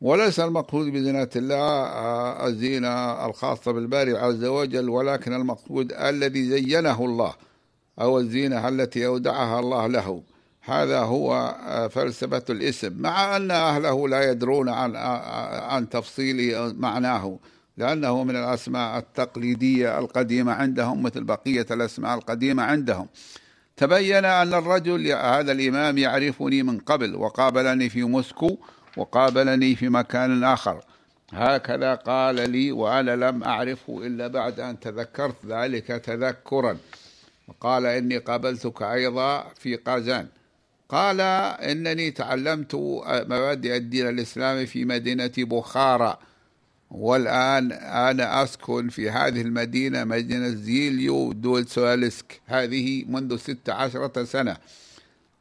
وليس 0.00 0.40
المقصود 0.40 0.92
بزينة 0.92 1.30
الله 1.36 1.56
آه، 1.56 2.46
الزينة 2.46 3.26
الخاصة 3.26 3.72
بالباري 3.72 4.18
عز 4.18 4.44
وجل 4.44 4.88
ولكن 4.88 5.32
المقصود 5.32 5.92
الذي 5.92 6.44
زينه 6.44 7.04
الله 7.04 7.34
أو 8.00 8.18
الزينة 8.18 8.68
التي 8.68 9.06
أودعها 9.06 9.60
الله 9.60 9.86
له. 9.86 10.22
هذا 10.68 10.98
هو 11.00 11.56
آه، 11.66 11.88
فلسفة 11.88 12.44
الاسم 12.50 13.02
مع 13.02 13.36
أن 13.36 13.50
أهله 13.50 14.08
لا 14.08 14.30
يدرون 14.30 14.68
عن 14.68 14.96
آه، 14.96 15.60
عن 15.60 15.88
تفصيل 15.88 16.54
معناه 16.76 17.38
لأنه 17.78 18.24
من 18.24 18.36
الأسماء 18.36 18.98
التقليدية 18.98 19.98
القديمة 19.98 20.52
عندهم 20.52 21.02
مثل 21.02 21.24
بقية 21.24 21.66
الأسماء 21.70 22.18
القديمة 22.18 22.62
عندهم. 22.62 23.08
تبين 23.76 24.24
أن 24.24 24.54
الرجل 24.54 25.12
هذا 25.12 25.52
الإمام 25.52 25.98
يعرفني 25.98 26.62
من 26.62 26.78
قبل 26.78 27.14
وقابلني 27.14 27.88
في 27.88 28.02
موسكو 28.02 28.58
وقابلني 28.96 29.76
في 29.76 29.88
مكان 29.88 30.44
آخر. 30.44 30.80
هكذا 31.32 31.94
قال 31.94 32.50
لي 32.50 32.72
وأنا 32.72 33.16
لم 33.16 33.44
أعرفه 33.44 34.06
إلا 34.06 34.28
بعد 34.28 34.60
أن 34.60 34.80
تذكرت 34.80 35.46
ذلك 35.46 35.86
تذكرا. 35.86 36.76
وقال 37.48 37.86
إني 37.86 38.18
قابلتك 38.18 38.82
أيضا 38.82 39.44
في 39.54 39.76
قازان. 39.76 40.26
قال 40.88 41.20
إنني 41.70 42.10
تعلمت 42.10 42.74
مبادئ 43.06 43.76
الدين 43.76 44.08
الإسلامي 44.08 44.66
في 44.66 44.84
مدينة 44.84 45.32
بخارى 45.38 46.18
والآن 46.90 47.72
أنا 47.72 48.42
أسكن 48.42 48.88
في 48.88 49.10
هذه 49.10 49.40
المدينة 49.40 50.04
مدينة 50.04 50.48
زيليو 50.48 51.32
دول 51.32 51.66
سوالسك 51.66 52.40
هذه 52.46 53.04
منذ 53.08 53.36
ست 53.36 53.68
عشرة 53.70 54.24
سنة. 54.24 54.56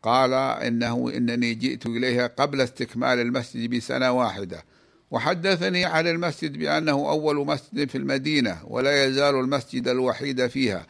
قال 0.04 0.34
إنه 0.34 1.12
إنني 1.16 1.54
جئت 1.54 1.86
إليها 1.86 2.28
قبل 2.28 2.62
استكمال 2.62 3.20
المسجد 3.20 3.70
بسنة 3.70 4.12
واحدة. 4.12 4.64
وحدثني 5.12 5.86
عن 5.86 6.08
المسجد 6.08 6.58
بأنه 6.58 6.92
أول 6.92 7.46
مسجد 7.46 7.90
في 7.90 7.98
المدينة 7.98 8.58
ولا 8.64 9.06
يزال 9.06 9.36
المسجد 9.36 9.88
الوحيد 9.88 10.48
فيها. 10.48 10.86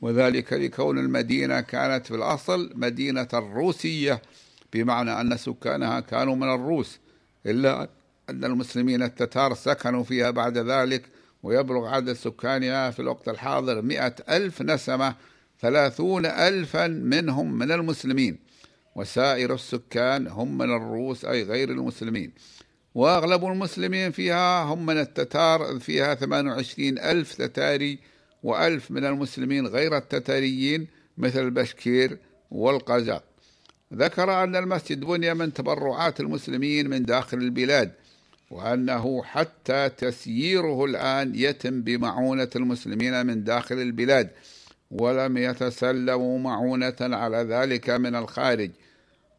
وذلك 0.00 0.52
لكون 0.52 0.98
المدينة 0.98 1.60
كانت 1.60 2.06
في 2.06 2.14
الأصل 2.14 2.72
مدينة 2.74 3.28
روسية 3.32 4.22
بمعنى 4.72 5.20
أن 5.20 5.36
سكانها 5.36 6.00
كانوا 6.00 6.36
من 6.36 6.54
الروس 6.54 6.98
إلا 7.46 7.88
أن 8.30 8.44
المسلمين 8.44 9.02
التتار 9.02 9.54
سكنوا 9.54 10.04
فيها 10.04 10.30
بعد 10.30 10.58
ذلك 10.58 11.02
ويبلغ 11.42 11.86
عدد 11.86 12.12
سكانها 12.12 12.90
في 12.90 13.00
الوقت 13.00 13.28
الحاضر 13.28 13.82
مئة 13.82 14.14
ألف 14.28 14.62
نسمة 14.62 15.14
ثلاثون 15.60 16.26
ألفا 16.26 16.86
منهم 16.86 17.58
من 17.58 17.72
المسلمين 17.72 18.38
وسائر 18.94 19.54
السكان 19.54 20.26
هم 20.26 20.58
من 20.58 20.76
الروس 20.76 21.24
أي 21.24 21.42
غير 21.42 21.70
المسلمين. 21.70 22.32
وأغلب 22.94 23.44
المسلمين 23.44 24.10
فيها 24.10 24.62
هم 24.62 24.86
من 24.86 24.98
التتار 24.98 25.78
فيها 25.80 26.14
28 26.14 26.98
ألف 26.98 27.34
تتاري 27.34 27.98
وألف 28.42 28.90
من 28.90 29.04
المسلمين 29.04 29.66
غير 29.66 29.96
التتاريين 29.96 30.86
مثل 31.18 31.40
البشكير 31.40 32.18
والقزاق. 32.50 33.24
ذكر 33.94 34.44
أن 34.44 34.56
المسجد 34.56 35.00
بني 35.00 35.34
من 35.34 35.52
تبرعات 35.52 36.20
المسلمين 36.20 36.90
من 36.90 37.02
داخل 37.02 37.38
البلاد 37.38 37.92
وأنه 38.50 39.22
حتى 39.22 39.88
تسييره 39.88 40.84
الآن 40.84 41.32
يتم 41.34 41.82
بمعونة 41.82 42.48
المسلمين 42.56 43.26
من 43.26 43.44
داخل 43.44 43.78
البلاد 43.78 44.30
ولم 44.90 45.36
يتسلموا 45.36 46.38
معونة 46.38 46.96
على 47.00 47.36
ذلك 47.36 47.90
من 47.90 48.14
الخارج. 48.14 48.70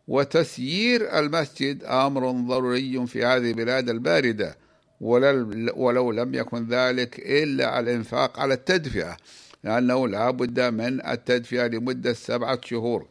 وتسيير 0.08 1.20
المسجد 1.20 1.84
أمر 1.84 2.32
ضروري 2.32 3.08
في 3.08 3.26
هذه 3.26 3.52
البلاد 3.52 3.90
الباردة. 3.90 4.61
ولو 5.02 6.12
لم 6.12 6.36
يكن 6.36 6.68
ذلك 6.68 7.20
إلا 7.20 7.80
الإنفاق 7.80 8.40
على 8.40 8.54
التدفئة 8.54 9.18
لأنه 9.64 10.08
لا 10.08 10.32
بد 10.32 10.60
من 10.60 11.06
التدفئة 11.06 11.68
لمدة 11.68 12.14
سبعة 12.14 12.60
شهور. 12.66 13.08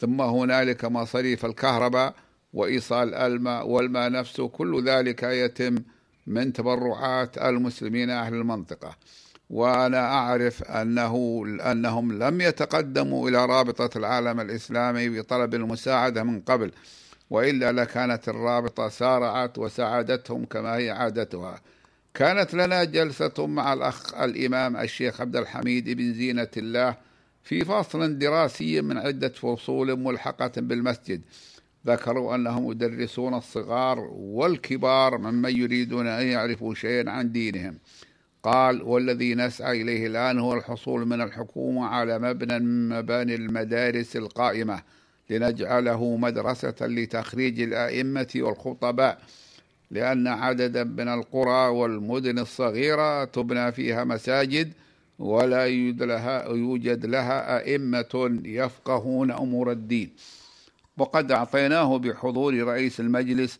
ثم 0.00 0.20
هنالك 0.20 0.84
مصاريف 0.84 1.44
الكهرباء 1.44 2.14
وإيصال 2.52 3.14
الماء 3.14 3.68
والماء 3.68 4.10
نفسه 4.10 4.48
كل 4.48 4.84
ذلك 4.84 5.22
يتم 5.22 5.76
من 6.26 6.52
تبرعات 6.52 7.38
المسلمين 7.38 8.10
أهل 8.10 8.34
المنطقة. 8.34 8.96
وأنا 9.50 9.98
أعرف 10.14 10.62
أنه 10.62 11.44
أنهم 11.70 12.22
لم 12.22 12.40
يتقدموا 12.40 13.28
إلى 13.28 13.46
رابطة 13.46 13.98
العالم 13.98 14.40
الإسلامي 14.40 15.08
بطلب 15.08 15.54
المساعدة 15.54 16.22
من 16.22 16.40
قبل. 16.40 16.72
وإلا 17.30 17.72
لكانت 17.72 18.28
الرابطة 18.28 18.88
سارعت 18.88 19.58
وساعدتهم 19.58 20.44
كما 20.44 20.76
هي 20.76 20.90
عادتها. 20.90 21.60
كانت 22.14 22.54
لنا 22.54 22.84
جلسة 22.84 23.46
مع 23.46 23.72
الأخ 23.72 24.14
الإمام 24.14 24.76
الشيخ 24.76 25.20
عبد 25.20 25.36
الحميد 25.36 25.90
بن 25.90 26.14
زينة 26.14 26.48
الله 26.56 26.96
في 27.42 27.64
فصل 27.64 28.18
دراسي 28.18 28.80
من 28.82 28.98
عدة 28.98 29.28
فصول 29.28 29.98
ملحقة 29.98 30.52
بالمسجد. 30.56 31.20
ذكروا 31.86 32.34
أنهم 32.34 32.70
يدرسون 32.70 33.34
الصغار 33.34 33.98
والكبار 34.10 35.18
ممن 35.18 35.56
يريدون 35.56 36.06
أن 36.06 36.26
يعرفوا 36.26 36.74
شيئا 36.74 37.10
عن 37.10 37.32
دينهم. 37.32 37.78
قال 38.42 38.82
والذي 38.82 39.34
نسعى 39.34 39.82
إليه 39.82 40.06
الآن 40.06 40.38
هو 40.38 40.54
الحصول 40.54 41.06
من 41.06 41.20
الحكومة 41.20 41.86
على 41.86 42.18
مبنى 42.18 42.58
من 42.58 42.88
مباني 42.88 43.34
المدارس 43.34 44.16
القائمة 44.16 44.82
لنجعله 45.30 46.16
مدرسة 46.16 46.74
لتخريج 46.80 47.60
الأئمة 47.60 48.28
والخطباء 48.36 49.18
لأن 49.90 50.26
عددا 50.26 50.84
من 50.84 51.08
القرى 51.08 51.68
والمدن 51.68 52.38
الصغيرة 52.38 53.24
تبنى 53.24 53.72
فيها 53.72 54.04
مساجد 54.04 54.72
ولا 55.18 55.66
يوجد 55.66 57.06
لها, 57.06 57.58
أئمة 57.58 58.40
يفقهون 58.44 59.30
أمور 59.30 59.72
الدين. 59.72 60.10
وقد 60.98 61.32
أعطيناه 61.32 61.98
بحضور 61.98 62.54
رئيس 62.54 63.00
المجلس 63.00 63.58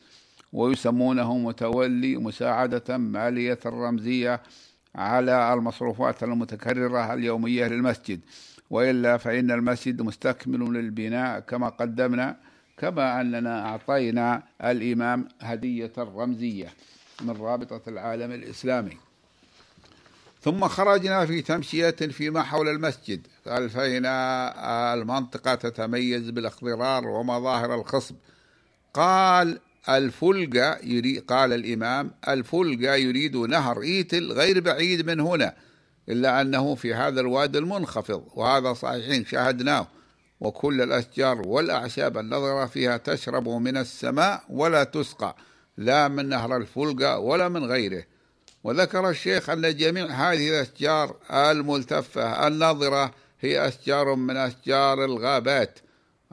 ويسمونه 0.53 1.39
متولي 1.39 2.17
مساعدة 2.17 2.97
مالية 2.97 3.59
رمزية 3.67 4.41
على 4.97 5.55
المصروفات 5.55 6.23
المتكررة 6.23 7.15
اليومية 7.15 7.67
للمسجد. 7.67 8.21
وإلا 8.71 9.17
فإن 9.17 9.51
المسجد 9.51 10.03
مستكمل 10.03 10.61
للبناء 10.61 11.41
كما 11.41 11.69
قدمنا 11.69 12.37
كما 12.79 13.21
أننا 13.21 13.67
أعطينا 13.69 14.43
الإمام 14.65 15.29
هدية 15.41 15.93
رمزية 15.99 16.69
من 17.23 17.31
رابطة 17.31 17.81
العالم 17.89 18.33
الإسلامي. 18.33 18.97
ثم 20.43 20.69
خرجنا 20.69 21.27
في 21.27 21.43
تمشية 21.43 21.91
فيما 21.91 22.43
حول 22.43 22.69
المسجد. 22.69 23.27
فألفينا 23.45 24.95
المنطقة 24.95 25.55
تتميز 25.55 26.31
بالاخضرار 26.31 27.09
ومظاهر 27.09 27.75
الخصب. 27.75 28.15
قال 28.95 29.61
الفلقة 29.89 30.79
يريد 30.83 31.25
قال 31.25 31.53
الإمام 31.53 32.11
الفلقة 32.29 32.95
يريد 32.95 33.37
نهر 33.37 33.83
إيتل 33.83 34.33
غير 34.33 34.61
بعيد 34.61 35.07
من 35.07 35.21
هنا 35.21 35.55
إلا 36.09 36.41
أنه 36.41 36.75
في 36.75 36.95
هذا 36.95 37.21
الوادي 37.21 37.59
المنخفض 37.59 38.25
وهذا 38.35 38.73
صحيحين 38.73 39.25
شاهدناه. 39.25 39.89
وكل 40.41 40.83
الأشجار 40.83 41.49
والأعشاب 41.49 42.19
النظرة 42.19 42.67
فيها 42.67 42.97
تشرب 42.97 43.49
من 43.49 43.77
السماء 43.77 44.43
ولا 44.49 44.85
تسقى 44.85 45.37
لا 45.77 46.09
من 46.09 46.29
نهر 46.29 46.57
الفلقة 46.57 47.19
ولا 47.19 47.49
من 47.49 47.65
غيره. 47.65 48.05
وذكر 48.65 49.11
الشيخ 49.11 49.51
أن 49.51 49.77
جميع 49.77 50.07
هذه 50.07 50.49
الأشجار 50.49 51.17
الملتفة 51.31 52.47
الناظرة 52.47 53.15
هي 53.41 53.69
أشجار 53.69 54.15
من 54.15 54.37
أشجار 54.37 55.05
الغابات. 55.05 55.79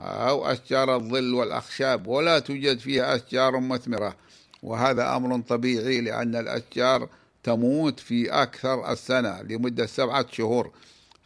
أو 0.00 0.52
أشجار 0.52 0.96
الظل 0.96 1.34
والأخشاب 1.34 2.06
ولا 2.06 2.38
توجد 2.38 2.78
فيها 2.78 3.16
أشجار 3.16 3.60
مثمرة. 3.60 4.16
وهذا 4.62 5.16
أمر 5.16 5.40
طبيعي 5.40 6.00
لأن 6.00 6.36
الأشجار 6.36 7.08
تموت 7.42 8.00
في 8.00 8.30
أكثر 8.30 8.92
السنة 8.92 9.42
لمدة 9.42 9.86
سبعة 9.86 10.26
شهور 10.32 10.70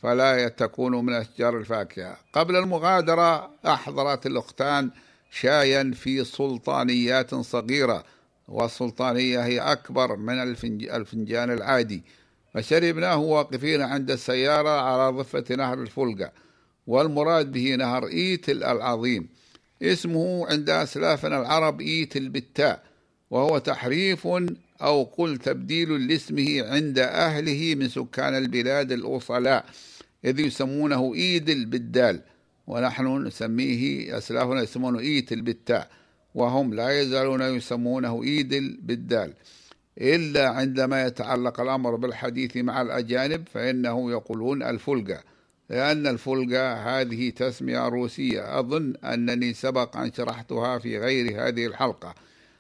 فلا 0.03 0.49
تكون 0.49 1.05
من 1.05 1.13
أشجار 1.13 1.57
الفاكهة. 1.57 2.17
قبل 2.33 2.57
المغادرة 2.57 3.51
أحضرت 3.67 4.27
الأختان 4.27 4.91
شايا 5.31 5.93
في 5.95 6.25
سلطانيات 6.25 7.35
صغيرة 7.35 8.05
والسلطانية 8.49 9.45
هي 9.45 9.61
أكبر 9.61 10.17
من 10.17 10.43
الفنجان 10.91 11.53
العادي. 11.53 12.03
فشربناه 12.55 13.17
واقفين 13.17 13.83
عند 13.83 14.11
السيارة 14.11 14.81
على 14.81 15.17
ضفة 15.19 15.45
نهر 15.57 15.83
الفلقة. 15.83 16.31
والمراد 16.89 17.53
به 17.53 17.77
نهر 17.77 18.07
إيتل 18.07 18.65
العظيم. 18.65 19.29
اسمه 19.83 20.47
عند 20.47 20.71
أسلافنا 20.71 21.41
العرب 21.41 21.81
إيتل 21.81 22.29
بالتاء 22.29 22.83
وهو 23.31 23.59
تحريف 23.59 24.29
أو 24.83 25.03
قل 25.03 25.37
تبديل 25.37 26.09
لاسمه 26.09 26.63
عند 26.63 26.99
أهله 26.99 27.75
من 27.75 27.89
سكان 27.89 28.35
البلاد 28.37 28.93
الأصلاء 28.93 29.65
إذ 30.25 30.41
يسمونه 30.41 31.15
إيدل 31.15 31.65
بالدال 31.65 32.21
ونحن 32.67 33.27
نسميه 33.27 34.19
أسلافنا 34.19 34.63
يسمونه 34.63 34.99
إيتل 34.99 35.41
بالتاء 35.41 35.91
وهم 36.35 36.75
لا 36.75 37.01
يزالون 37.01 37.43
يسمونه 37.43 38.23
إيدل 38.23 38.79
بالدال. 38.83 39.33
إلا 40.01 40.49
عندما 40.49 41.07
يتعلق 41.07 41.61
الأمر 41.61 41.97
بالحديث 41.97 42.57
مع 42.57 42.83
الأجانب 42.83 43.49
فإنه 43.53 44.11
يقولون 44.11 44.63
الفولغا. 44.63 45.28
لأن 45.71 46.07
الفلقة 46.07 46.73
هذه 46.73 47.31
تسمية 47.31 47.89
روسية. 47.89 48.59
أظن 48.59 48.95
أنني 49.05 49.55
سبق 49.55 49.97
أن 49.97 50.13
شرحتها 50.13 50.79
في 50.79 50.99
غير 50.99 51.49
هذه 51.49 51.67
الحلقة. 51.67 52.15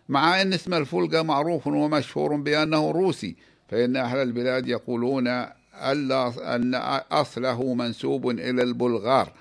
مع 0.09 0.43
أن 0.43 0.53
اسم 0.53 0.75
الفلقة 0.75 1.23
معروف 1.23 1.67
ومشهور 1.67 2.37
بأنه 2.37 2.91
روسي 2.91 3.37
فإن 3.69 3.97
أهل 3.97 4.19
البلاد 4.19 4.69
يقولون 4.69 5.29
أن 5.75 6.75
أصله 7.13 7.75
منسوب 7.75 8.31
إلى 8.31 8.63
البلغار. 8.63 9.33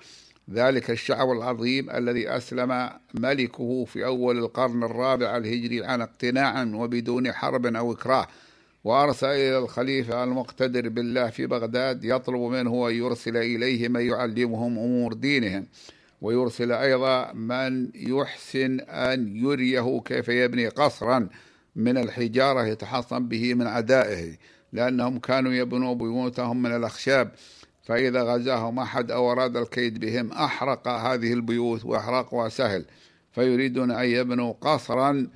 ذلك 0.51 0.91
الشعب 0.91 1.31
العظيم 1.31 1.89
الذي 1.89 2.29
أسلم 2.29 2.89
ملكه 3.13 3.85
في 3.85 4.05
أول 4.05 4.37
القرن 4.37 4.83
الرابع 4.83 5.37
الهجري 5.37 5.85
عن 5.85 6.01
اقتناع 6.01 6.63
وبدون 6.63 7.31
حرب 7.31 7.65
أو 7.65 7.93
إكراه. 7.93 8.27
وأرسل 8.87 9.27
إلى 9.27 9.57
الخليفة 9.57 10.23
المقتدر 10.23 10.89
بالله 10.89 11.29
في 11.29 11.47
بغداد 11.47 12.03
يطلب 12.03 12.41
منه 12.41 12.89
أن 12.89 12.93
يرسل 12.95 13.37
إليه 13.37 13.87
من 13.87 14.01
يعلمهم 14.01 14.79
أمور 14.79 15.13
دينهم 15.13 15.67
ويرسل 16.21 16.71
أيضا 16.71 17.33
من 17.33 17.89
يحسن 17.95 18.79
أن 18.79 19.37
يريه 19.37 20.01
كيف 20.05 20.29
يبني 20.29 20.67
قصرا 20.67 21.29
من 21.75 21.97
الحجارة 21.97 22.65
يتحصن 22.65 23.27
به 23.27 23.53
من 23.53 23.67
عدائه 23.67 24.37
لأنهم 24.73 25.19
كانوا 25.19 25.53
يبنوا 25.53 25.95
بيوتهم 25.95 26.61
من 26.61 26.75
الأخشاب. 26.75 27.31
فإذا 27.83 28.23
غزاهم 28.23 28.79
أحد 28.79 29.11
أو 29.11 29.31
أراد 29.31 29.57
الكيد 29.57 29.99
بهم 29.99 30.31
أحرق 30.31 30.87
هذه 30.87 31.33
البيوت 31.33 31.85
وإحراقها 31.85 32.49
سهل. 32.49 32.85
فيريدون 33.31 33.91
أن 33.91 34.05
يبنوا 34.05 34.53
قصرا 34.61 35.27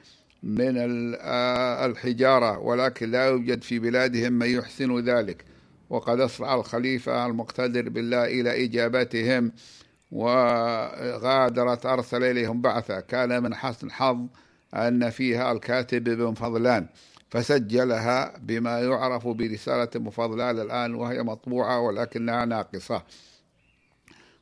من 0.44 0.74
الحجارة 1.86 2.60
ولكن 2.60 3.12
لا 3.12 3.26
يوجد 3.26 3.64
في 3.64 3.80
بلادهم 3.80 4.34
من 4.34 4.48
يحسن 4.48 5.00
ذلك. 5.00 5.46
وقد 5.90 6.20
أسرع 6.20 6.56
الخليفة 6.56 7.26
المقتدر 7.26 7.90
بالله 7.90 8.26
إلى 8.26 8.66
إجابتهم 8.66 9.52
وغادرت 10.12 11.86
أرسل 11.86 12.24
إليهم 12.24 12.62
بعثة. 12.62 13.00
كان 13.00 13.44
من 13.44 13.56
حسن 13.56 13.92
حظ 13.92 14.28
أن 14.76 15.10
فيها 15.10 15.52
الكاتب 15.52 16.08
ابن 16.08 16.34
فضلان 16.34 16.88
فسجلها 17.30 18.38
بما 18.38 18.80
يعرف 18.80 19.28
برسالة 19.28 19.90
مفضلة 19.96 20.52
الآن 20.52 20.96
وهي 20.96 21.24
مطبوعة 21.24 21.80
ولكنها 21.80 22.46
ناقصة. 22.46 23.04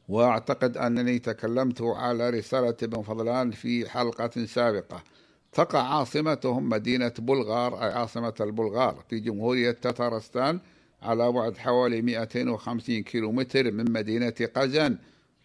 وأعتقد 0.08 0.78
أنني 0.78 1.20
تكلمت 1.20 1.82
على 1.82 2.30
رسالة 2.30 2.76
ابن 2.84 3.02
فضلان 3.02 3.52
في 3.52 3.90
حلقة 3.90 4.46
سابقة. 4.46 5.04
تقع 5.52 5.80
عاصمتهم 5.80 6.70
مدينة 6.70 7.14
بلغار 7.20 7.84
أي 7.84 7.92
عاصمة 7.92 8.34
البلغار 8.42 9.04
في 9.10 9.20
جمهورية 9.20 9.72
تتارستان 9.72 10.60
على 11.02 11.32
بعد 11.32 11.58
حوالي 11.58 12.02
250 12.02 13.04
كيلومتر 13.04 13.72
من 13.72 13.92
مدينة 13.92 14.34
قزان 14.56 14.98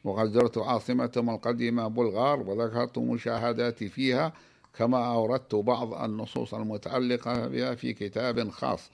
وقد 0.04 0.32
زرت 0.32 0.58
عاصمتهم 0.58 1.30
القديمة 1.30 1.88
بلغار 1.88 2.40
وذكرت 2.40 2.98
مشاهداتي 2.98 3.88
فيها 3.88 4.32
كما 4.78 5.06
أوردت 5.14 5.54
بعض 5.54 5.94
النصوص 6.04 6.54
المتعلقة 6.54 7.48
بها 7.48 7.74
في 7.74 7.92
كتاب 7.92 8.50
خاص. 8.50 8.90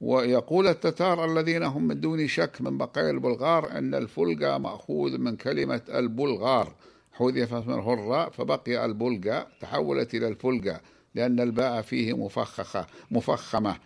ويقول 0.00 0.66
التتار 0.66 1.24
الذين 1.24 1.62
هم 1.62 1.86
من 1.86 2.00
دون 2.00 2.26
شك 2.26 2.60
من 2.60 2.78
بقايا 2.78 3.10
البلغار 3.10 3.70
أن 3.70 3.94
الفلقة 3.94 4.58
مأخوذ 4.58 5.18
من 5.18 5.36
كلمة 5.36 5.82
البلغار. 5.88 6.74
حذفت 7.18 7.66
منه 7.66 7.92
الراء 7.92 8.30
فبقي 8.30 8.84
البلقة 8.84 9.46
تحولت 9.60 10.14
إلى 10.14 10.28
الفلقة 10.28 10.80
لأن 11.14 11.40
الباء 11.40 11.82
فيه 11.82 12.16
مفخخة 12.16 12.86
مفخمة. 13.10 13.76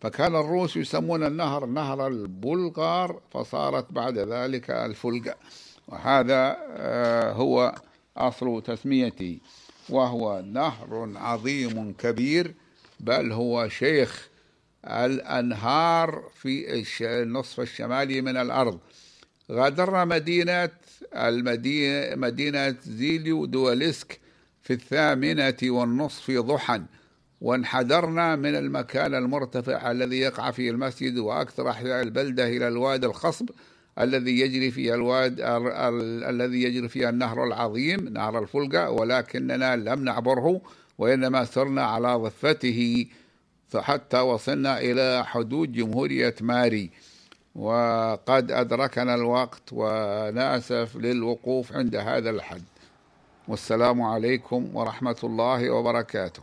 فكان 0.00 0.36
الروس 0.36 0.76
يسمون 0.76 1.24
النهر 1.26 1.66
نهر 1.66 2.06
البلغار 2.06 3.20
فصارت 3.30 3.92
بعد 3.92 4.18
ذلك 4.18 4.70
الفلقة 4.70 5.34
وهذا 5.88 6.56
آه، 6.70 7.32
هو 7.32 7.74
أصل 8.16 8.62
تسميتي. 8.62 9.40
وهو 9.88 10.42
نهر 10.46 11.12
عظيم 11.16 11.92
كبير 11.92 12.54
بل 13.00 13.32
هو 13.32 13.68
شيخ 13.68 14.28
الأنهار 14.84 16.22
في 16.34 16.84
النصف 17.00 17.60
الشمالي 17.60 18.20
من 18.20 18.36
الأرض. 18.36 18.78
غادرنا 19.52 20.04
مدينة 20.04 20.70
المدينة 21.14 22.16
مدينة 22.16 22.76
زيليو 22.82 23.44
دوليسك 23.44 24.20
في 24.62 24.72
الثامنة 24.72 25.56
والنصف 25.62 26.30
ضحى 26.30 26.80
وانحدرنا 27.40 28.36
من 28.36 28.54
المكان 28.54 29.14
المرتفع 29.14 29.90
الذي 29.90 30.18
يقع 30.18 30.50
فيه 30.50 30.70
المسجد 30.70 31.18
وأكثر 31.18 31.70
أحياء 31.70 32.02
البلدة 32.02 32.48
إلى 32.48 32.68
الواد 32.68 33.04
الخصب 33.04 33.50
الذي 33.98 34.40
يجري 34.40 34.70
فيها 34.70 34.94
الواد 34.94 35.40
ال 35.40 35.66
ال 35.66 36.24
الذي 36.24 36.62
يجري 36.62 36.88
فيها 36.88 37.10
النهر 37.10 37.44
العظيم 37.44 38.08
نهر 38.08 38.38
الفلقة 38.38 38.90
ولكننا 38.90 39.76
لم 39.76 40.04
نعبره 40.04 40.60
وإنما 40.98 41.44
سرنا 41.44 41.82
على 41.82 42.14
ضفته 42.14 43.06
فحتى 43.68 44.20
وصلنا 44.20 44.80
إلى 44.80 45.24
حدود 45.26 45.72
جمهورية 45.72 46.34
ماري. 46.40 46.90
وقد 47.54 48.50
أدركنا 48.50 49.14
الوقت 49.14 49.62
ونأسف 49.72 50.96
للوقوف 50.96 51.72
عند 51.72 51.96
هذا 51.96 52.30
الحد. 52.30 52.62
والسلام 53.48 54.02
عليكم 54.02 54.76
ورحمة 54.76 55.16
الله 55.24 55.70
وبركاته. 55.70 56.42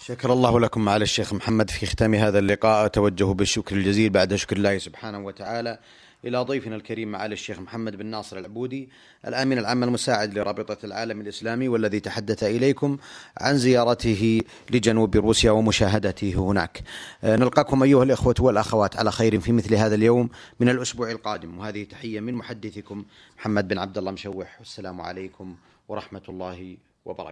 شكر 0.00 0.32
الله 0.32 0.60
لكم 0.60 0.84
معالي 0.84 1.02
الشيخ 1.02 1.34
محمد 1.34 1.70
في 1.70 1.86
ختام 1.86 2.14
هذا 2.14 2.38
اللقاء. 2.38 2.86
أتوجه 2.86 3.24
بالشكر 3.24 3.76
الجزيل 3.76 4.10
بعد 4.10 4.34
شكر 4.34 4.56
الله 4.56 4.78
سبحانه 4.78 5.18
وتعالى. 5.18 5.78
إلى 6.26 6.38
ضيفنا 6.38 6.76
الكريم 6.76 7.12
معالي 7.12 7.32
الشيخ 7.32 7.58
محمد 7.58 7.96
بن 7.96 8.06
ناصر 8.06 8.38
العبودي 8.38 8.88
الأمين 9.26 9.58
العام 9.58 9.84
المساعد 9.84 10.38
لرابطة 10.38 10.76
العالم 10.84 11.20
الإسلامي 11.20 11.68
والذي 11.68 12.00
تحدث 12.00 12.42
إليكم 12.44 12.98
عن 13.38 13.58
زيارته 13.58 14.40
لجنوب 14.70 15.16
روسيا 15.16 15.50
ومشاهدته 15.50 16.34
هناك. 16.34 16.82
آه، 17.24 17.36
نلقاكم 17.36 17.82
أيها 17.82 18.02
الإخوة 18.02 18.34
والأخوات 18.40 18.96
على 18.96 19.12
خير 19.12 19.40
في 19.40 19.52
مثل 19.52 19.74
هذا 19.74 19.94
اليوم 19.94 20.28
من 20.60 20.68
الأسبوع 20.68 21.10
القادم. 21.10 21.58
وهذه 21.58 21.84
تحية 21.84 22.20
من 22.20 22.34
محدثكم 22.34 23.04
محمد 23.38 23.68
بن 23.68 23.78
عبد 23.78 23.98
الله 23.98 24.10
مشوح. 24.10 24.56
والسلام 24.58 25.00
عليكم 25.00 25.56
ورحمة 25.88 26.22
الله 26.28 26.76
وبركاته. 27.04 27.22